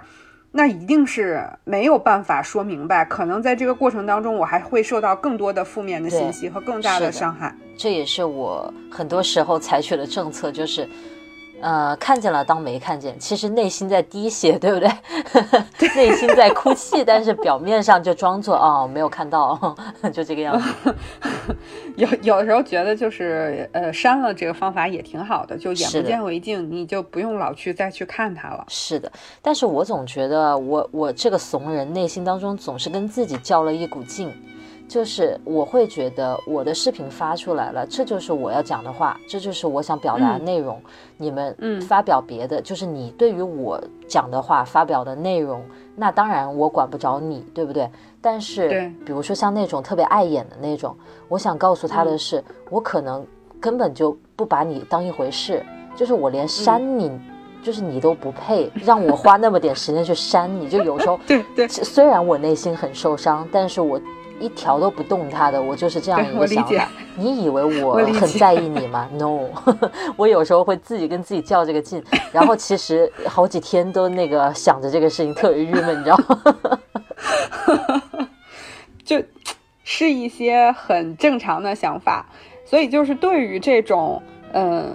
[0.51, 7.55] 那一定是没有办法说明白，可能在这个过程当中，我还会受到更多的负面的信息和更大的伤害。
[7.77, 10.87] 这也是我很多时候采取的政策，就是
[11.61, 14.89] 呃，看见了当没看见，其实内心在滴血， 对不对？
[15.95, 19.75] 内心在哭泣，但是表面上就装作哦没有看到，
[20.13, 20.95] 就这个样子。
[21.95, 28.63] 有有的时候觉得就是呃删了这个方法也挺好的，就眼不见为净，你就不用老去再去看它了。
[28.67, 34.31] 是的，但是我总觉得我我这个怂人内心当中总是跟自己较了一股劲。
[34.87, 40.81] 就是我会觉得我的视频发出来了，这就是我要讲的话，这就是我想表达的内容。
[41.17, 45.61] 你们发表别的，就是你对于我讲的话发表的内容，
[45.95, 47.89] 那当然我管不着你，对不对？
[48.21, 48.69] 但是，
[49.05, 50.95] 比如说像那种特别碍眼的那种，
[51.27, 53.25] 我想告诉他的是，我可能
[53.59, 55.65] 根本就不把你当一回事，
[55.97, 57.11] 就是我连删你，
[57.61, 60.69] 就是你都不配让我花那么点时间去删你。
[60.69, 63.99] 就有时候， 对对，虽然我内心很受伤，但是我。
[64.39, 66.87] 一条都不动他的，我就是这样一个想法。
[67.15, 69.49] 你以为我很在意你吗？No，
[70.15, 76.79] 我有时候会自己跟自己较这个劲，然后其实好几天都那个想着这个事情，特别郁闷，你知道吗？
[79.03, 79.19] 就
[79.83, 82.25] 是一些很正常的想法，
[82.65, 84.21] 所以就是对于这种
[84.53, 84.93] 嗯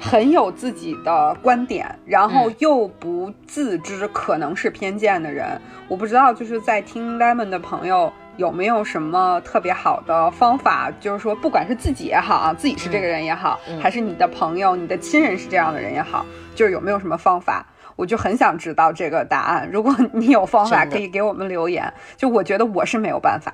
[0.00, 8.12] 很有自己的观点，然后又不自知可能是偏见的人，我不知道就是在听 Lemon 的朋友。
[8.38, 10.88] 有没有什么特别好的方法？
[11.00, 16.24] 就是说，不管是自己也好啊，自己是这个人也好，还是你的朋友、你的亲人是这样的人也好，
[16.54, 17.66] 就是有没有什么方法？
[17.98, 19.68] 我就很想知道这个答案。
[19.72, 21.92] 如果你有方法，可以给我们留言。
[22.16, 23.52] 就我觉得我是没有办法。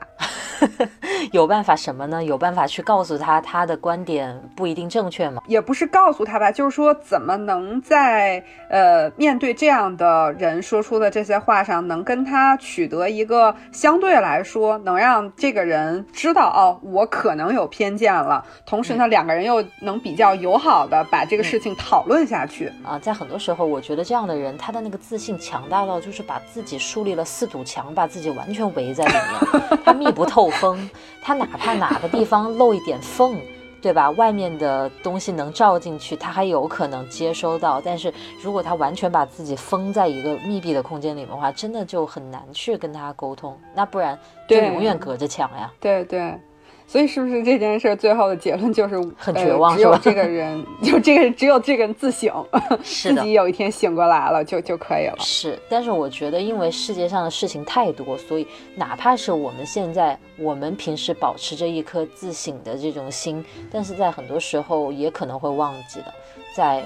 [1.33, 2.23] 有办法什么呢？
[2.23, 5.43] 有办法去告诉他他的观点不一定正确吗？
[5.47, 18.45] 也不是告诉他吧，就是说怎么能在呃面对这样的人说出的这些话上，能跟他取得一个相对来说能让这个人知道哦，我可能有偏见了。
[18.67, 22.99] 同时呢，两个人又能比较友好的把这个事情讨论下去啊。
[22.99, 24.34] 在很多时候，我觉得这样的。
[24.35, 30.91] 人他的那个自信强大到，就是把自己树立了四堵墙，把自己完全围在里面，他密不透风。
[31.23, 33.41] 他哪怕哪个地方漏一点缝，
[33.81, 34.11] 对吧？
[34.11, 37.81] 外面的东西能照进去，他还有可能接收到。
[37.83, 43.59] 但是如果他完全把自己封在一个密闭的空间里面的话，真的就很难去跟他沟通。
[43.75, 44.19] 那不然
[44.49, 45.73] 就永远隔着墙呀。
[45.81, 46.39] 对对。
[46.87, 49.75] 所以是不是这件事最后的结论就是很绝望？
[49.75, 52.47] 只有这个人， 就这个只有这个人自省，
[52.85, 55.17] 自己有一天醒过来了就就可以了。
[55.19, 66.15] 是，但是我觉得，因为世界上的事情太多，所以哪怕是我们现在，我们平时保持着一颗自省的这种心，但是在很多时候也可能会忘记的，
[66.55, 66.85] 在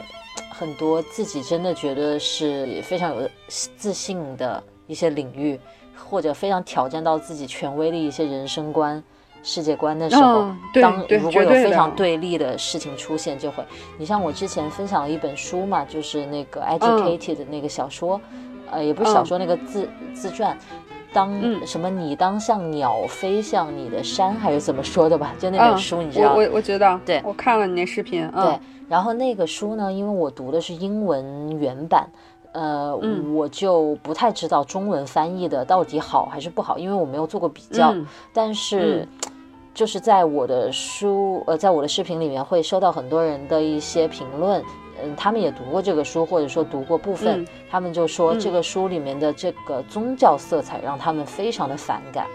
[0.50, 5.58] 很多自己真的觉得是非常有自信的一些领域，
[5.96, 9.02] 或者非常挑战到自己权威的一些人生观。
[9.42, 13.64] 世界观的时候，当如果有非常对立的事情出现，就会。
[13.96, 18.20] 你像我之前分享了一本书嘛，就是那个 Educated 的那个小说，
[18.70, 20.57] 呃，也不是小说，那个自自传。
[21.11, 21.33] 当
[21.66, 21.88] 什么？
[21.88, 25.33] 你当像鸟飞向你的山，还是怎么说的吧？
[25.38, 26.35] 就那本书，你知道？
[26.35, 27.01] 我我知道。
[27.07, 28.31] 对，我看了你那视频。
[28.33, 28.59] 对，
[28.90, 32.07] 然后那个书呢，因为我读的是英文原版，
[32.53, 32.94] 呃，
[33.33, 37.94] 我就不太知道中文翻译的到底好还是不好，因为我没有做过比较。
[38.35, 39.09] 但是。
[39.78, 44.60] 就是在我的书，呃，在我的视频里面会收到很多人的一些评论，
[45.00, 52.26] 嗯，他们也读过这个书，或者说读过部分，他们就说这个书里面的这个宗教色彩让他们非常的反感。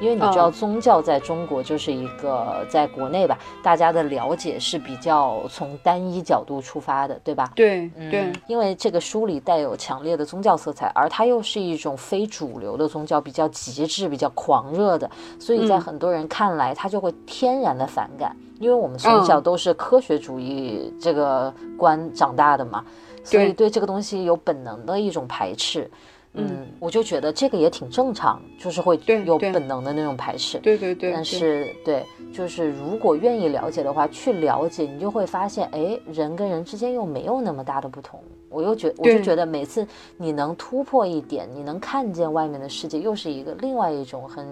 [0.00, 7.50] 因为你知道，宗教在中国就是一个在国内吧，大家的了解是比较从单一角度出发的，对吧？
[7.54, 8.32] 对对。
[8.46, 18.34] 因为这个书里带有强烈的宗教色彩，而它又是一种非主流的宗教，比较极致、比较狂热的，所以在很多人看来，他就会天然的反感。
[18.60, 22.84] 因为我们从小都是科学主义这个观长大的嘛，
[23.22, 25.88] 所以对这个东西有本能的一种排斥。
[26.34, 30.58] 嗯，我就觉得这个也挺正常，就是会有本能的那种排斥。
[30.58, 31.12] 对对对。
[31.12, 38.20] 但是对，就是如果愿意了解的话，去了解，你就会发现，哎，人跟人之间又没有那么大的不同。
[38.50, 39.86] 我又觉，我就觉得每次
[40.16, 44.46] 你能突破一点，你能看见外面的世界，又是一个另外一种很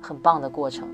[0.00, 0.88] 很棒的过程。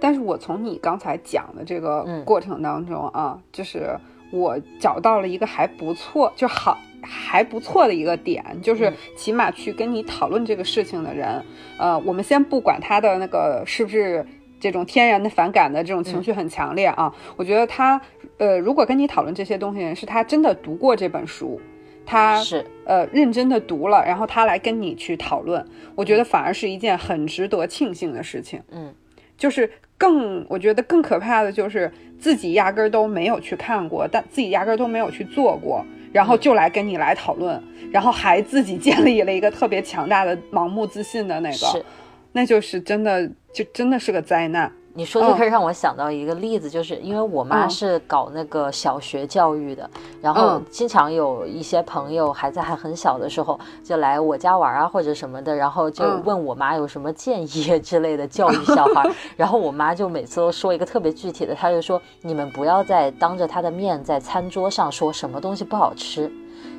[0.00, 3.96] 但是我从你刚才讲的这个过程当中啊，就是
[4.34, 6.78] 我找到了一个还不错，就好。
[7.06, 11.44] 还不错的一个点，就是起码去跟你讨论这个事情的人，
[11.78, 14.26] 呃，我们先不管他的那个是不是
[14.58, 18.00] 这种天然的反感的这种情绪很强烈啊，我觉得他，
[18.38, 21.60] 呃，如果跟你讨论这些东西的人是他真的读过这本书，
[22.06, 25.62] 他是呃认真的读了，然后他来跟你去讨论，
[25.94, 28.62] 我觉得反而是一件很值得庆幸的事情。
[28.70, 28.94] 嗯，
[29.36, 41.84] 就是更我觉得更可怕的就是自己压根儿都没有去看过，但自己压根儿都没有去做过，然后就来跟你来讨论，然后还自己 建立了一个特别强大的盲目自信的那个，
[42.32, 44.70] 那就是真的就真的是个灾难。
[44.96, 49.90] 你说这个让我想到一个例子，就是因为我妈是搞那个小学教育的，
[50.22, 66.30] 然后经常有一些朋友孩子还很小的时候就来我家玩啊或者什么的，然后就问我妈有什么建议 之类的教育小孩， 然后我妈就每次都说一个特别具体的，她就说你们不要再当着他的面在餐桌上说什么东西不好吃。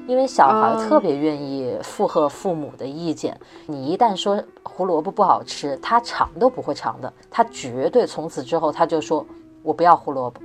[0.07, 9.25] 因为小孩特别愿意附和父母的意见，你一旦说胡萝卜不好吃，他尝都不会尝的，他绝对从此之后他就说
[9.63, 10.41] 我不要胡萝卜，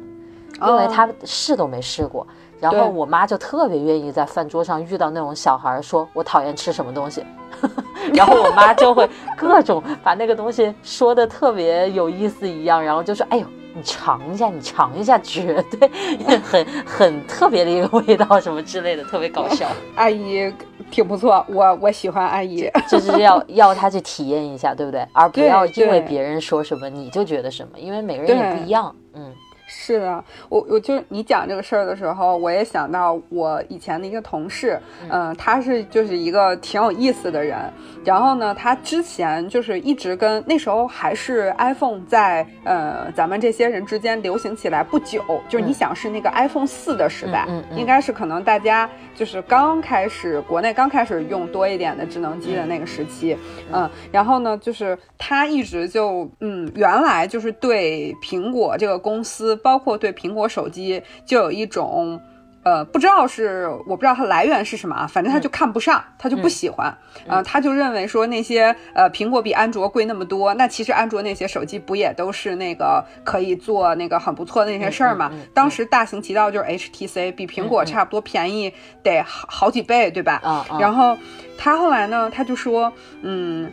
[0.67, 2.27] 因为他试都没试过。
[2.59, 7.25] 然后我妈就特别愿意在饭桌上遇到那种小孩，说我讨厌吃什么东西，
[8.13, 13.47] 然后我妈就会各种把那个东西说的特别有意思一样，然后就说哎呦。
[13.75, 19.69] 你尝一下，你尝一下，绝对很很特别的一个味道，什么之类的，特别搞笑。
[19.97, 20.53] 阿姨
[20.91, 25.07] 挺不错，我我喜欢阿姨，就是要要她去体验一下，对不对？
[25.13, 29.33] 而不要因为别人说什么你就觉得什么，因为每个人也不一样，嗯。
[29.73, 34.77] 是的，我我就是你讲这个事儿的时候，我也想到我以前的一个同事，
[35.09, 37.57] 嗯，他是就是一个挺有意思的人。
[38.05, 47.47] 然后呢，他之前就是一直跟那时候还是 iPhone 在呃咱们这些人之间流行起来不久，就是你想是那个 iPhone 四的时代，
[47.77, 53.37] 应该是可能大家就是刚开始国内刚开始用多一点的智能机的那个时期，
[53.73, 59.60] 嗯，然后呢，就是他一直就嗯原来就是对苹果这个公司。
[59.63, 62.21] 包括对苹果手机就有一种，
[62.63, 66.95] 呃，不知道是我不知道它来源是什么啊，反正他就看不上，他就不喜欢，
[67.27, 75.31] 呃，他就认为说那些呃苹果比安卓贵那么多，那其实安卓那些手机不也都是那个可以做那个很不错的那些事儿嘛？
[75.55, 80.41] 当时大行其道就是 HTC 比苹果差不多便宜得好好几倍，对吧？
[80.79, 81.17] 然后
[81.57, 82.93] 他后来呢，他就说，
[83.23, 83.73] 嗯，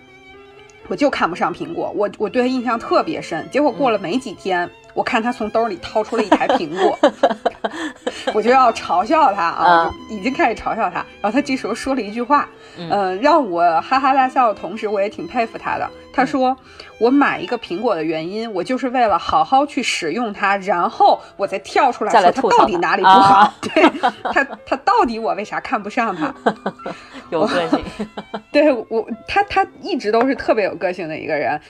[0.87, 4.69] 我就看不上苹果，我我对他印象特别深，结果过了没几天。
[4.97, 6.97] 我看他从兜里掏出了一台苹果，
[8.33, 11.05] 我就要嘲笑他啊，已经开始嘲笑他。
[11.21, 15.87] 然后他这时候说了一句话，嗯，让我哈哈大笑的同时，我也挺佩服他的。
[16.17, 16.57] 他说
[16.97, 23.53] ：“我买一个苹果的原因，我就是为了好好去使用它，然后我再跳出来说它到底哪里不好。
[23.61, 23.83] 对
[24.33, 26.33] 他，他到底我为啥看不上他？
[27.29, 27.79] 有个性。
[28.51, 31.61] 对我，他他一直都是特别有个性的一个人。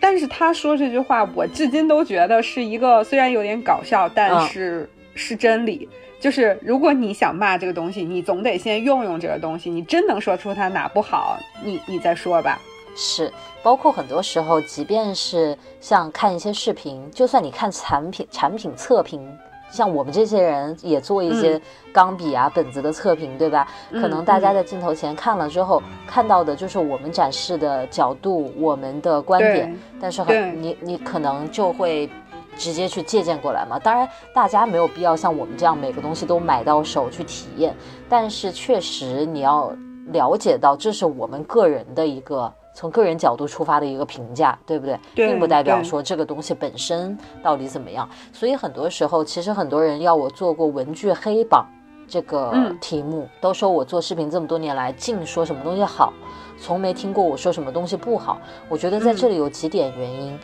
[0.00, 5.88] 但是他说这句话，我至今都觉得是一个虽然有点搞笑，但是是真理。
[6.18, 9.70] 就是如果你想骂这个东西，你总得先用用这个东西。
[9.70, 12.58] 你真能说出它哪不好，你你再说吧。”
[12.98, 13.30] 是，
[13.66, 19.28] 包括很多时候，即便是像看一些视频，就算你看产品产品测评，
[19.68, 21.60] 像我们这些人也做一些
[21.92, 23.66] 钢笔啊本子的测评，对吧？
[23.90, 32.08] 可能大家在镜头前看了之后，看到的就是我们展示的角度，我们的观点，但是很你你可能就会
[32.56, 33.80] 直接去借鉴过来嘛。
[33.80, 37.74] 当然，大家没有必要像我们这样每个东西都买到手去体验，
[38.08, 39.76] 但是确实你要
[40.12, 42.54] 了解到，这是我们个人的一个。
[42.76, 45.00] 从个人角度出发的一个评价，对不对？
[45.14, 48.06] 并不代表说这个东西本身到底怎么样。
[48.34, 51.64] 所以很多时候，其实很多人要我做过文具黑榜
[52.06, 56.12] 这个题目，都说我做视频这么多年来，净说什么东西好，
[56.58, 58.38] 从没听过我说什么东西不好。
[58.68, 60.38] 我觉得在这里有几点原因，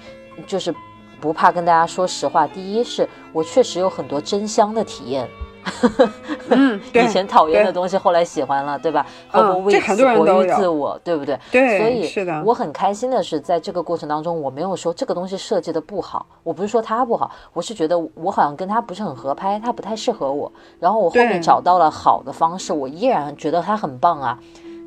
[0.47, 0.75] 就是
[1.21, 2.47] 不怕跟大家说实话。
[2.47, 5.29] 第一是我确实有很多真香的体验。
[6.51, 9.07] 嗯， 以前讨厌的东西，后来喜欢了，对吧？
[9.29, 11.39] 毫不为此活于自我，对不对？
[11.51, 12.43] 对，所以是的。
[12.45, 20.51] 我很开心的是，在这个过程当中，我没有说这个东西设计的不好，我不是说它不好，我是觉得我好像跟它不是很合拍，它不太适合我。
[20.79, 24.39] 然后我后面找到了好的方式，我依然觉得它很棒啊。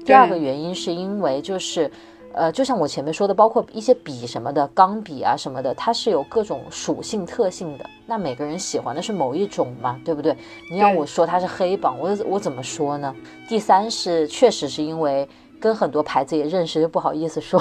[0.06, 1.90] 第二个原因是因为就是。
[2.36, 7.86] 呃，就像我前面说的，包括一些笔什么的，钢笔啊什么的，它是有各种属性特性的。
[8.06, 10.36] 那每个人喜欢的是某一种嘛，对不对？
[10.70, 13.16] 你让我说它是黑榜，我我怎么说呢？
[13.48, 15.28] 第三是，确实是因为
[15.62, 17.58] 跟很多牌子也认识，就不好意思说。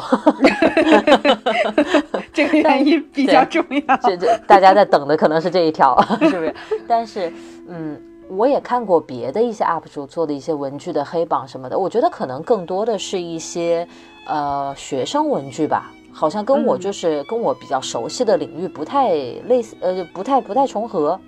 [2.33, 3.97] 这个原因比较重要。
[3.99, 6.55] 这这大家在等的可能是这一条， 是不是？
[6.89, 7.33] 但是，
[7.69, 7.97] 嗯，
[8.29, 13.87] 我也看过别的一些 UP 主做的一些文具的黑榜什么的，我觉得可能更多的是一些。
[14.27, 21.19] 呃，学生文具吧，好像跟我就是跟我比较熟悉的领域不太类似，呃，不太不太重合。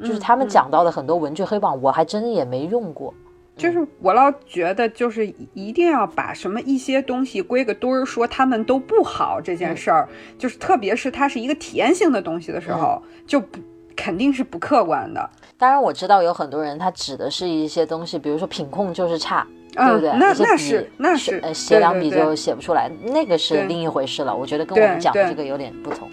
[0.00, 3.12] 就是他们讲到的很多文具黑榜，我还真也没用过。
[3.56, 13.58] 就是我老觉得，就是一定要把什么一些东西归个堆儿，说他们都不好这件事儿，就是特别是它是一个体验性的东西的时候，就不
[13.96, 15.28] 肯定是不客观的。
[15.56, 20.10] 当然我知道有很多人他指的是一些东西，比如说品控就是差，对不对？
[20.18, 24.34] 那那是那是呃写两笔就写不出来，那个是另一回事了。
[24.34, 26.08] 我觉得跟我们讲的这个有点不同。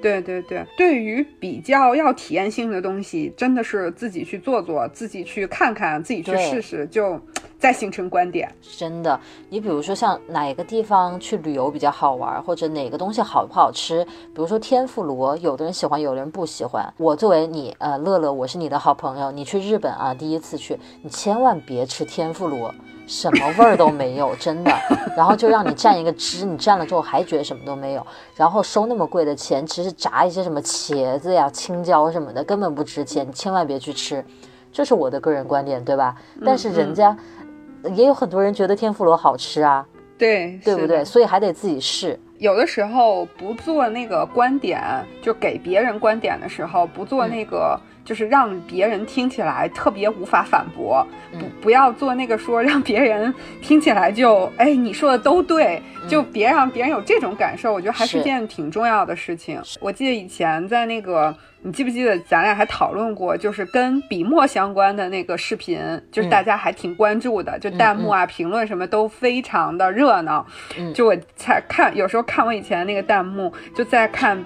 [0.00, 7.20] 对对对，对于比较要体验性的东西，真的是自己去做做，自己去看看，自己去试试，就
[7.58, 8.50] 再形成观点。
[8.76, 16.92] 真的，你比如说像哪个地方去旅游比较好玩，或者哪个东西好不好吃，比如说天妇罗，有的人喜欢，有的人不喜欢。
[16.96, 22.72] 我作为你，呃，乐乐，我是你的好朋友，你去日本啊，第一次去，你千万别吃天妇罗。
[23.06, 24.70] 什么味儿都没有， 真的。
[25.16, 34.22] 然后就让你蘸一个汁，你蘸了之后还觉得什么都没有，然后收那么贵的钱，其实炸一些什么茄子呀、青椒什么的根本不值钱，你千万别去吃。
[34.70, 36.14] 这是我的个人观点，对吧？
[36.44, 37.16] 但是人家
[37.94, 41.04] 也有很多人觉得天妇罗好吃啊，对对不对？
[41.04, 42.18] 所以还得自己试。
[42.38, 44.80] 有的时候不做那个观点，
[45.20, 47.78] 就给别人观点的时候，不做那个。
[48.08, 51.06] 就是让别人听起来特别无法反驳，
[51.38, 57.70] 不不要做那个说让别人听起来就哎你说的都对，就别让别人有这种感受。
[57.70, 59.60] 我觉得还是件挺重要的事情。
[59.78, 65.78] 我记得以前在那个，你记不记得咱俩还讨论过，就是跟笔墨相关的那个视频，
[66.10, 70.46] 就是大家还挺关注的，就弹幕啊、评论什么都非常的热闹。
[70.94, 74.42] 就我才看，有时候看我以前那个弹幕，就在看。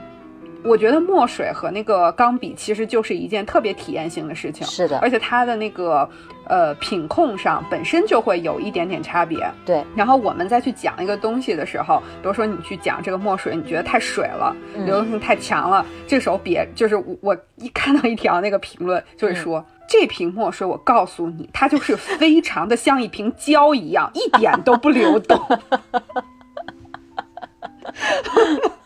[0.64, 6.08] 我觉得墨水和那个钢笔其实就是一件特别体验性的事情，是的，而且它的那个
[6.46, 9.38] 呃品控上本身就会有一点点差别。
[9.66, 14.56] 对，然后我们再去讲一个东西的时候，比如说你去讲这个墨水，你觉得太水了，
[14.86, 25.40] 流动性太强了，这时候别就是我一看到一条那个评论，就会说这瓶墨水，我告诉你，它就是非常的像一瓶胶一样，一点都不流动。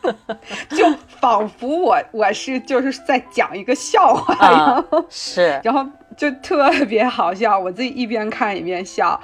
[0.71, 0.87] 就
[1.21, 5.85] 仿佛我我是就是在讲一个笑话一样，是，然后
[6.17, 9.19] 就特别好笑，我自己一边看一边笑。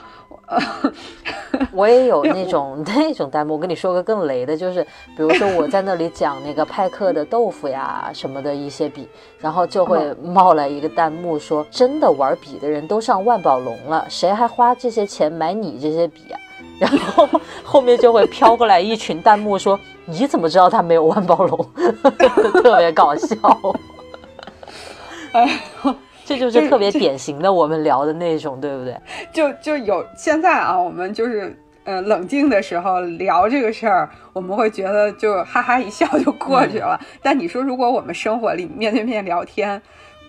[1.72, 4.82] 我也有那种 那种弹幕，我跟你说个更雷的，就是
[5.16, 16.38] 比如说我在那里讲那个派克的豆腐呀什么的一些笔，然后就会冒来一个弹幕说：“真的玩笔的人都上万宝龙了，谁还花这些钱买你这些笔啊？”
[16.82, 17.28] 然后
[17.62, 21.66] 后面就会飘过来一群弹幕说：“你怎么知道他没有万宝龙？”
[22.60, 23.36] 特别搞笑。
[25.32, 25.60] 哎，
[26.24, 28.96] 这就是特别典型的我们聊的那种，对不对？
[29.32, 37.00] 就就有现在啊，我们就是呃冷静的时候聊这个事儿，我们会觉得就哈哈一笑就过去了。
[37.22, 39.80] 但你说，如果我们生活里面对面聊天，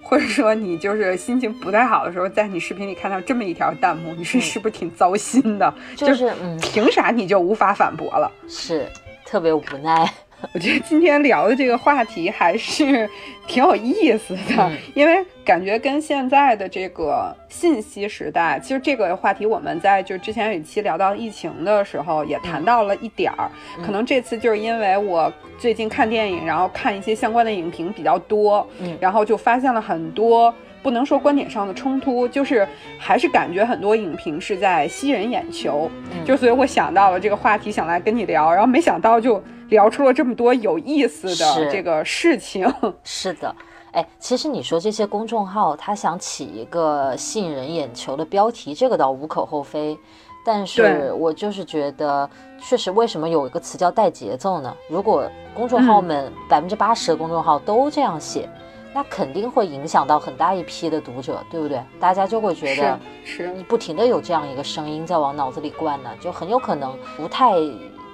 [0.04, 5.74] 或者说你就是心情不太好的时候，在你视频里看到这么一条弹幕，你说是不是挺糟心的？
[5.96, 8.32] 就是，嗯，凭啥你就无法反驳了？
[8.48, 8.88] 是，
[9.26, 10.08] 特别无奈。
[10.52, 13.10] 我觉得今天聊的这个话题还是
[13.48, 23.50] 挺有意思的，因为感觉跟现在的这个信息时代，其实这个话题我们在就之前有一期聊到疫情的时候也谈到了一点儿，
[23.86, 32.68] 可能这次就是因为我最近看电影，然后看一些相关的影评比较多，嗯，然后就发现了很多不能说观点上的冲突，就是
[32.98, 35.90] 还是感觉很多影评是在吸人眼球，
[36.26, 39.44] 就所以我想到了这个话题，想来跟你聊，然后没想到就。
[39.74, 42.72] 聊出了这么多有意思的这个事情，
[43.04, 43.54] 是的，
[43.92, 49.98] 哎，其实你说这些公众号，他想起一个吸引人眼球的标题，这个倒无可厚非。
[50.46, 52.30] 但是我就是觉得，
[52.62, 54.76] 确实，为什么有一个词叫带节奏呢？
[54.90, 58.48] 如果公众号们百分之八十的公众号都这样写，
[58.94, 61.82] 那肯定会影响到很大一批的读者，对不对？
[62.00, 67.54] 大家就会觉得，是你不停的有这样一个声音在往脑子里灌呢，就很有可能不太。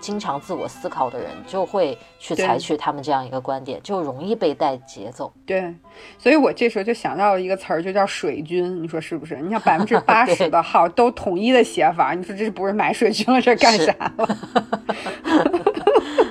[0.01, 5.31] 经常自我思考的人就会去采取他们这样一个观点，就容易被带节奏。
[5.45, 5.73] 对，
[6.17, 8.81] 所以我这时候就想到了一个词儿，就叫水军。
[8.81, 9.35] 你说是不是？
[9.37, 13.41] 你像百分之八十 的号都统一的写法，你说这是不是买水军了？
[13.41, 14.37] 这干啥了？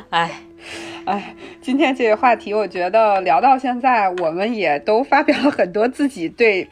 [0.11, 0.31] 哎，
[1.07, 6.69] 哎，今天这个话题，我觉得聊到现在，我们也都发表了很多自己对，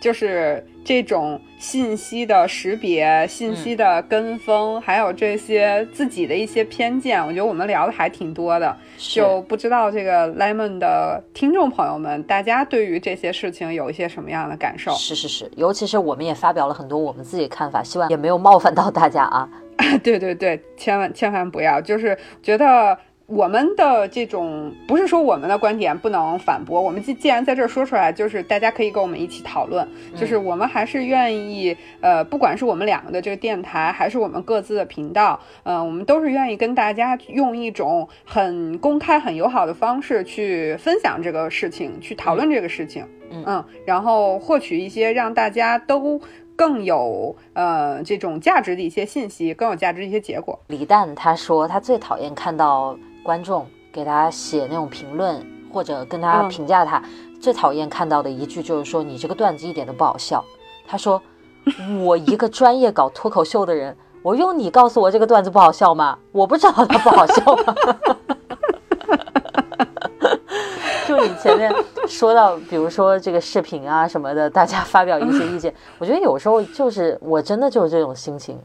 [0.00, 0.66] 就是。
[0.88, 8.74] 这种信息的识别、信息的跟风，还有这些自己的一些偏见，我觉得我们聊的还挺多的。
[8.96, 14.90] 就不知道这个 Lemon 的听众朋友们，大家对于这些事情有一些什么样的感受？
[14.92, 19.46] 是是是，尤其是我们也发表了很多我们自己的看法，希望也没有冒犯到大家啊。
[20.02, 22.98] 对对对，千万千万不要，就是觉得。
[23.28, 46.18] 我们的这种不是说我们的观点不能反驳，我们既既然在这儿说出来，就是大家可以跟我们一起讨论，就是我们还是愿意，呃，不管是我们两个的这个电台，还是我们各自的频道，嗯，我们都是愿意跟大家用一种很公开、很友好的方式去分享这个事情，去讨论这个事情，嗯，然后获取一些让大家都。
[46.58, 50.58] 更有呃这种价值的一些信息，更有价值的一些结果。
[50.66, 57.02] 李诞他说他最讨厌看到观众给他写那种评论或者跟他评价他，
[57.40, 60.44] 最讨厌看到的一句就是说你这个段子一点都不好笑。
[60.86, 61.20] 他说
[62.02, 66.18] 我一个专业搞脱口秀的人，我用你告诉我这个段子不好笑吗？
[66.32, 67.74] 我不知道它不好笑吗？
[71.06, 71.72] 就你前面
[72.06, 78.58] 说到，比如说这个视频啊什么的，大家发表一些意见，我觉得有时候就是我真的就是这种心情。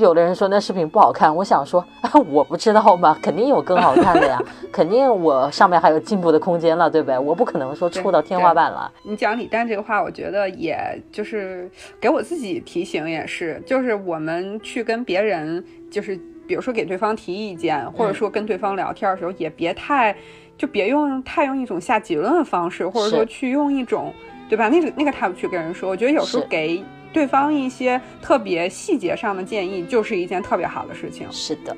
[0.00, 1.84] 有的人说那视频不好看，我想说
[2.30, 3.16] 我不知道嘛？
[3.22, 4.38] 肯定有更好看的呀，
[4.72, 7.18] 肯定我上面还有进步的空间了，对不对？
[7.18, 8.90] 我不可能说触到天花板了。
[9.02, 10.78] 你讲李诞这个话，我觉得也
[11.10, 11.70] 就是
[12.00, 20.14] 给我自己提醒，也是，就是我们去跟别人，就是比如说给对方提意见，或者说跟对方聊天的时候，也别太。
[20.58, 24.12] 就别用太用一种下结论的方式，或者说去用一种，
[24.48, 24.68] 对吧？
[24.68, 26.80] 那个那个态度去跟人说，我觉得有时候给
[27.12, 31.26] 对方一些特别细节上的建议，就是一件特别好的事情。
[31.30, 31.76] 是的，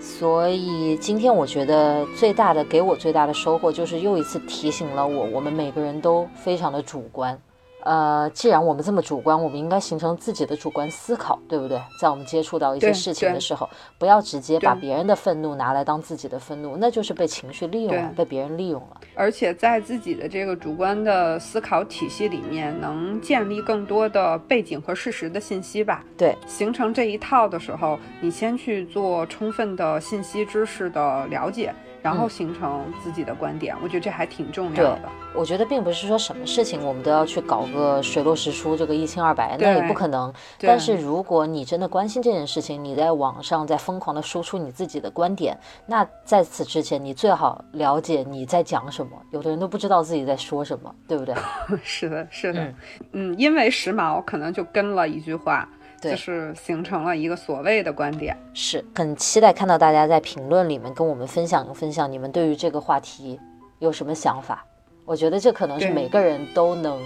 [0.00, 7.38] 所以今天我觉得最大的给我最大的收获，就是又一次提醒了我，我们每个人都非常的主观。
[7.84, 11.80] 呃，既然我们这么主观，我们应该形成自己的主观思考，对不对？
[12.00, 13.68] 在我们接触到一些事情的时候，
[13.98, 19.00] 不要直接把别人的愤怒拿来当自己的愤怒，那就是被情绪利用了，被别人利用了。
[19.14, 26.04] 而且在自己的这个主观的思考体系里面，能建立更多的背景和事实的信息吧？
[26.16, 31.74] 对，形成这一套的时候，你先去做充分的信息知识的了解。
[32.02, 35.08] 然后形成自己的观点，我觉得这还挺重要的。
[35.34, 40.32] 我觉得并不是说什么事情我们都要去搞个水落石出，这个一清二白，那也不可能。
[40.58, 49.12] 但是如果你真的关心这件事情，你在网上在疯狂的输出你自己的观点，那在此之前你最好了解你在讲什么。
[49.30, 51.34] 有的人都不知道自己在说什么，对不对？
[51.82, 52.74] 是的，是的。
[53.12, 55.68] 嗯，因为时髦，可能就跟了一句话。
[56.00, 63.38] 就是形成了一个所谓的观点，是很期待看到大家在评论里面跟我们分享分享你们对于这个话题
[63.78, 64.64] 有什么想法。
[65.04, 67.00] 我觉得这可能是每个人都能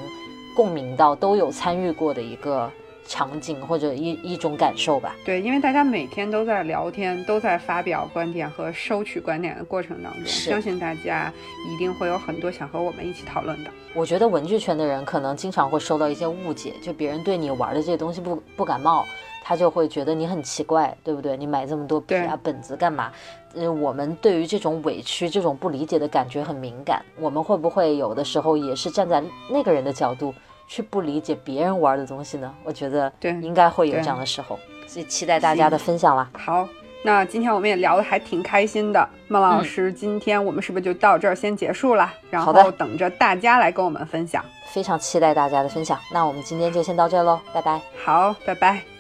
[0.57, 2.71] 共鸣到、都有参与过的一个。
[3.07, 5.15] 场景或者一一种感受吧。
[5.25, 11.33] 对，因为大家每天都在聊天，都在发表观点和收取观点的过程当中，相信大家
[11.69, 13.71] 一定会有很多想和我们一起讨论的。
[13.95, 19.05] 我觉得文具圈的人可能经常会受到一些误解，就别人对你玩的这些东西不不感冒，
[19.45, 21.37] 他就会觉得你很奇怪，对不对？
[21.37, 23.13] 你买这么多笔啊本子干嘛？
[23.55, 30.33] 嗯，我们对于这种委屈、这种不理解的感觉很敏感，我们会不会有的时候也是站在那个人的角度？
[30.75, 32.51] 去不理解别人玩的东西呢？
[32.65, 36.31] 我觉得对，应该会有这样的时候，所以期待大家的分享啦。
[36.33, 36.67] 好，
[37.05, 39.07] 那今天我们也聊得还挺开心的。
[39.29, 42.11] 孟老师，今天我们是不是就到这儿先结束了？
[42.31, 44.43] 然后等着大家来跟我们分享。
[44.73, 46.01] 非常期待大家的分享。
[46.11, 47.79] 那我们今天就先到这喽，拜拜。
[48.03, 48.92] 好，拜拜。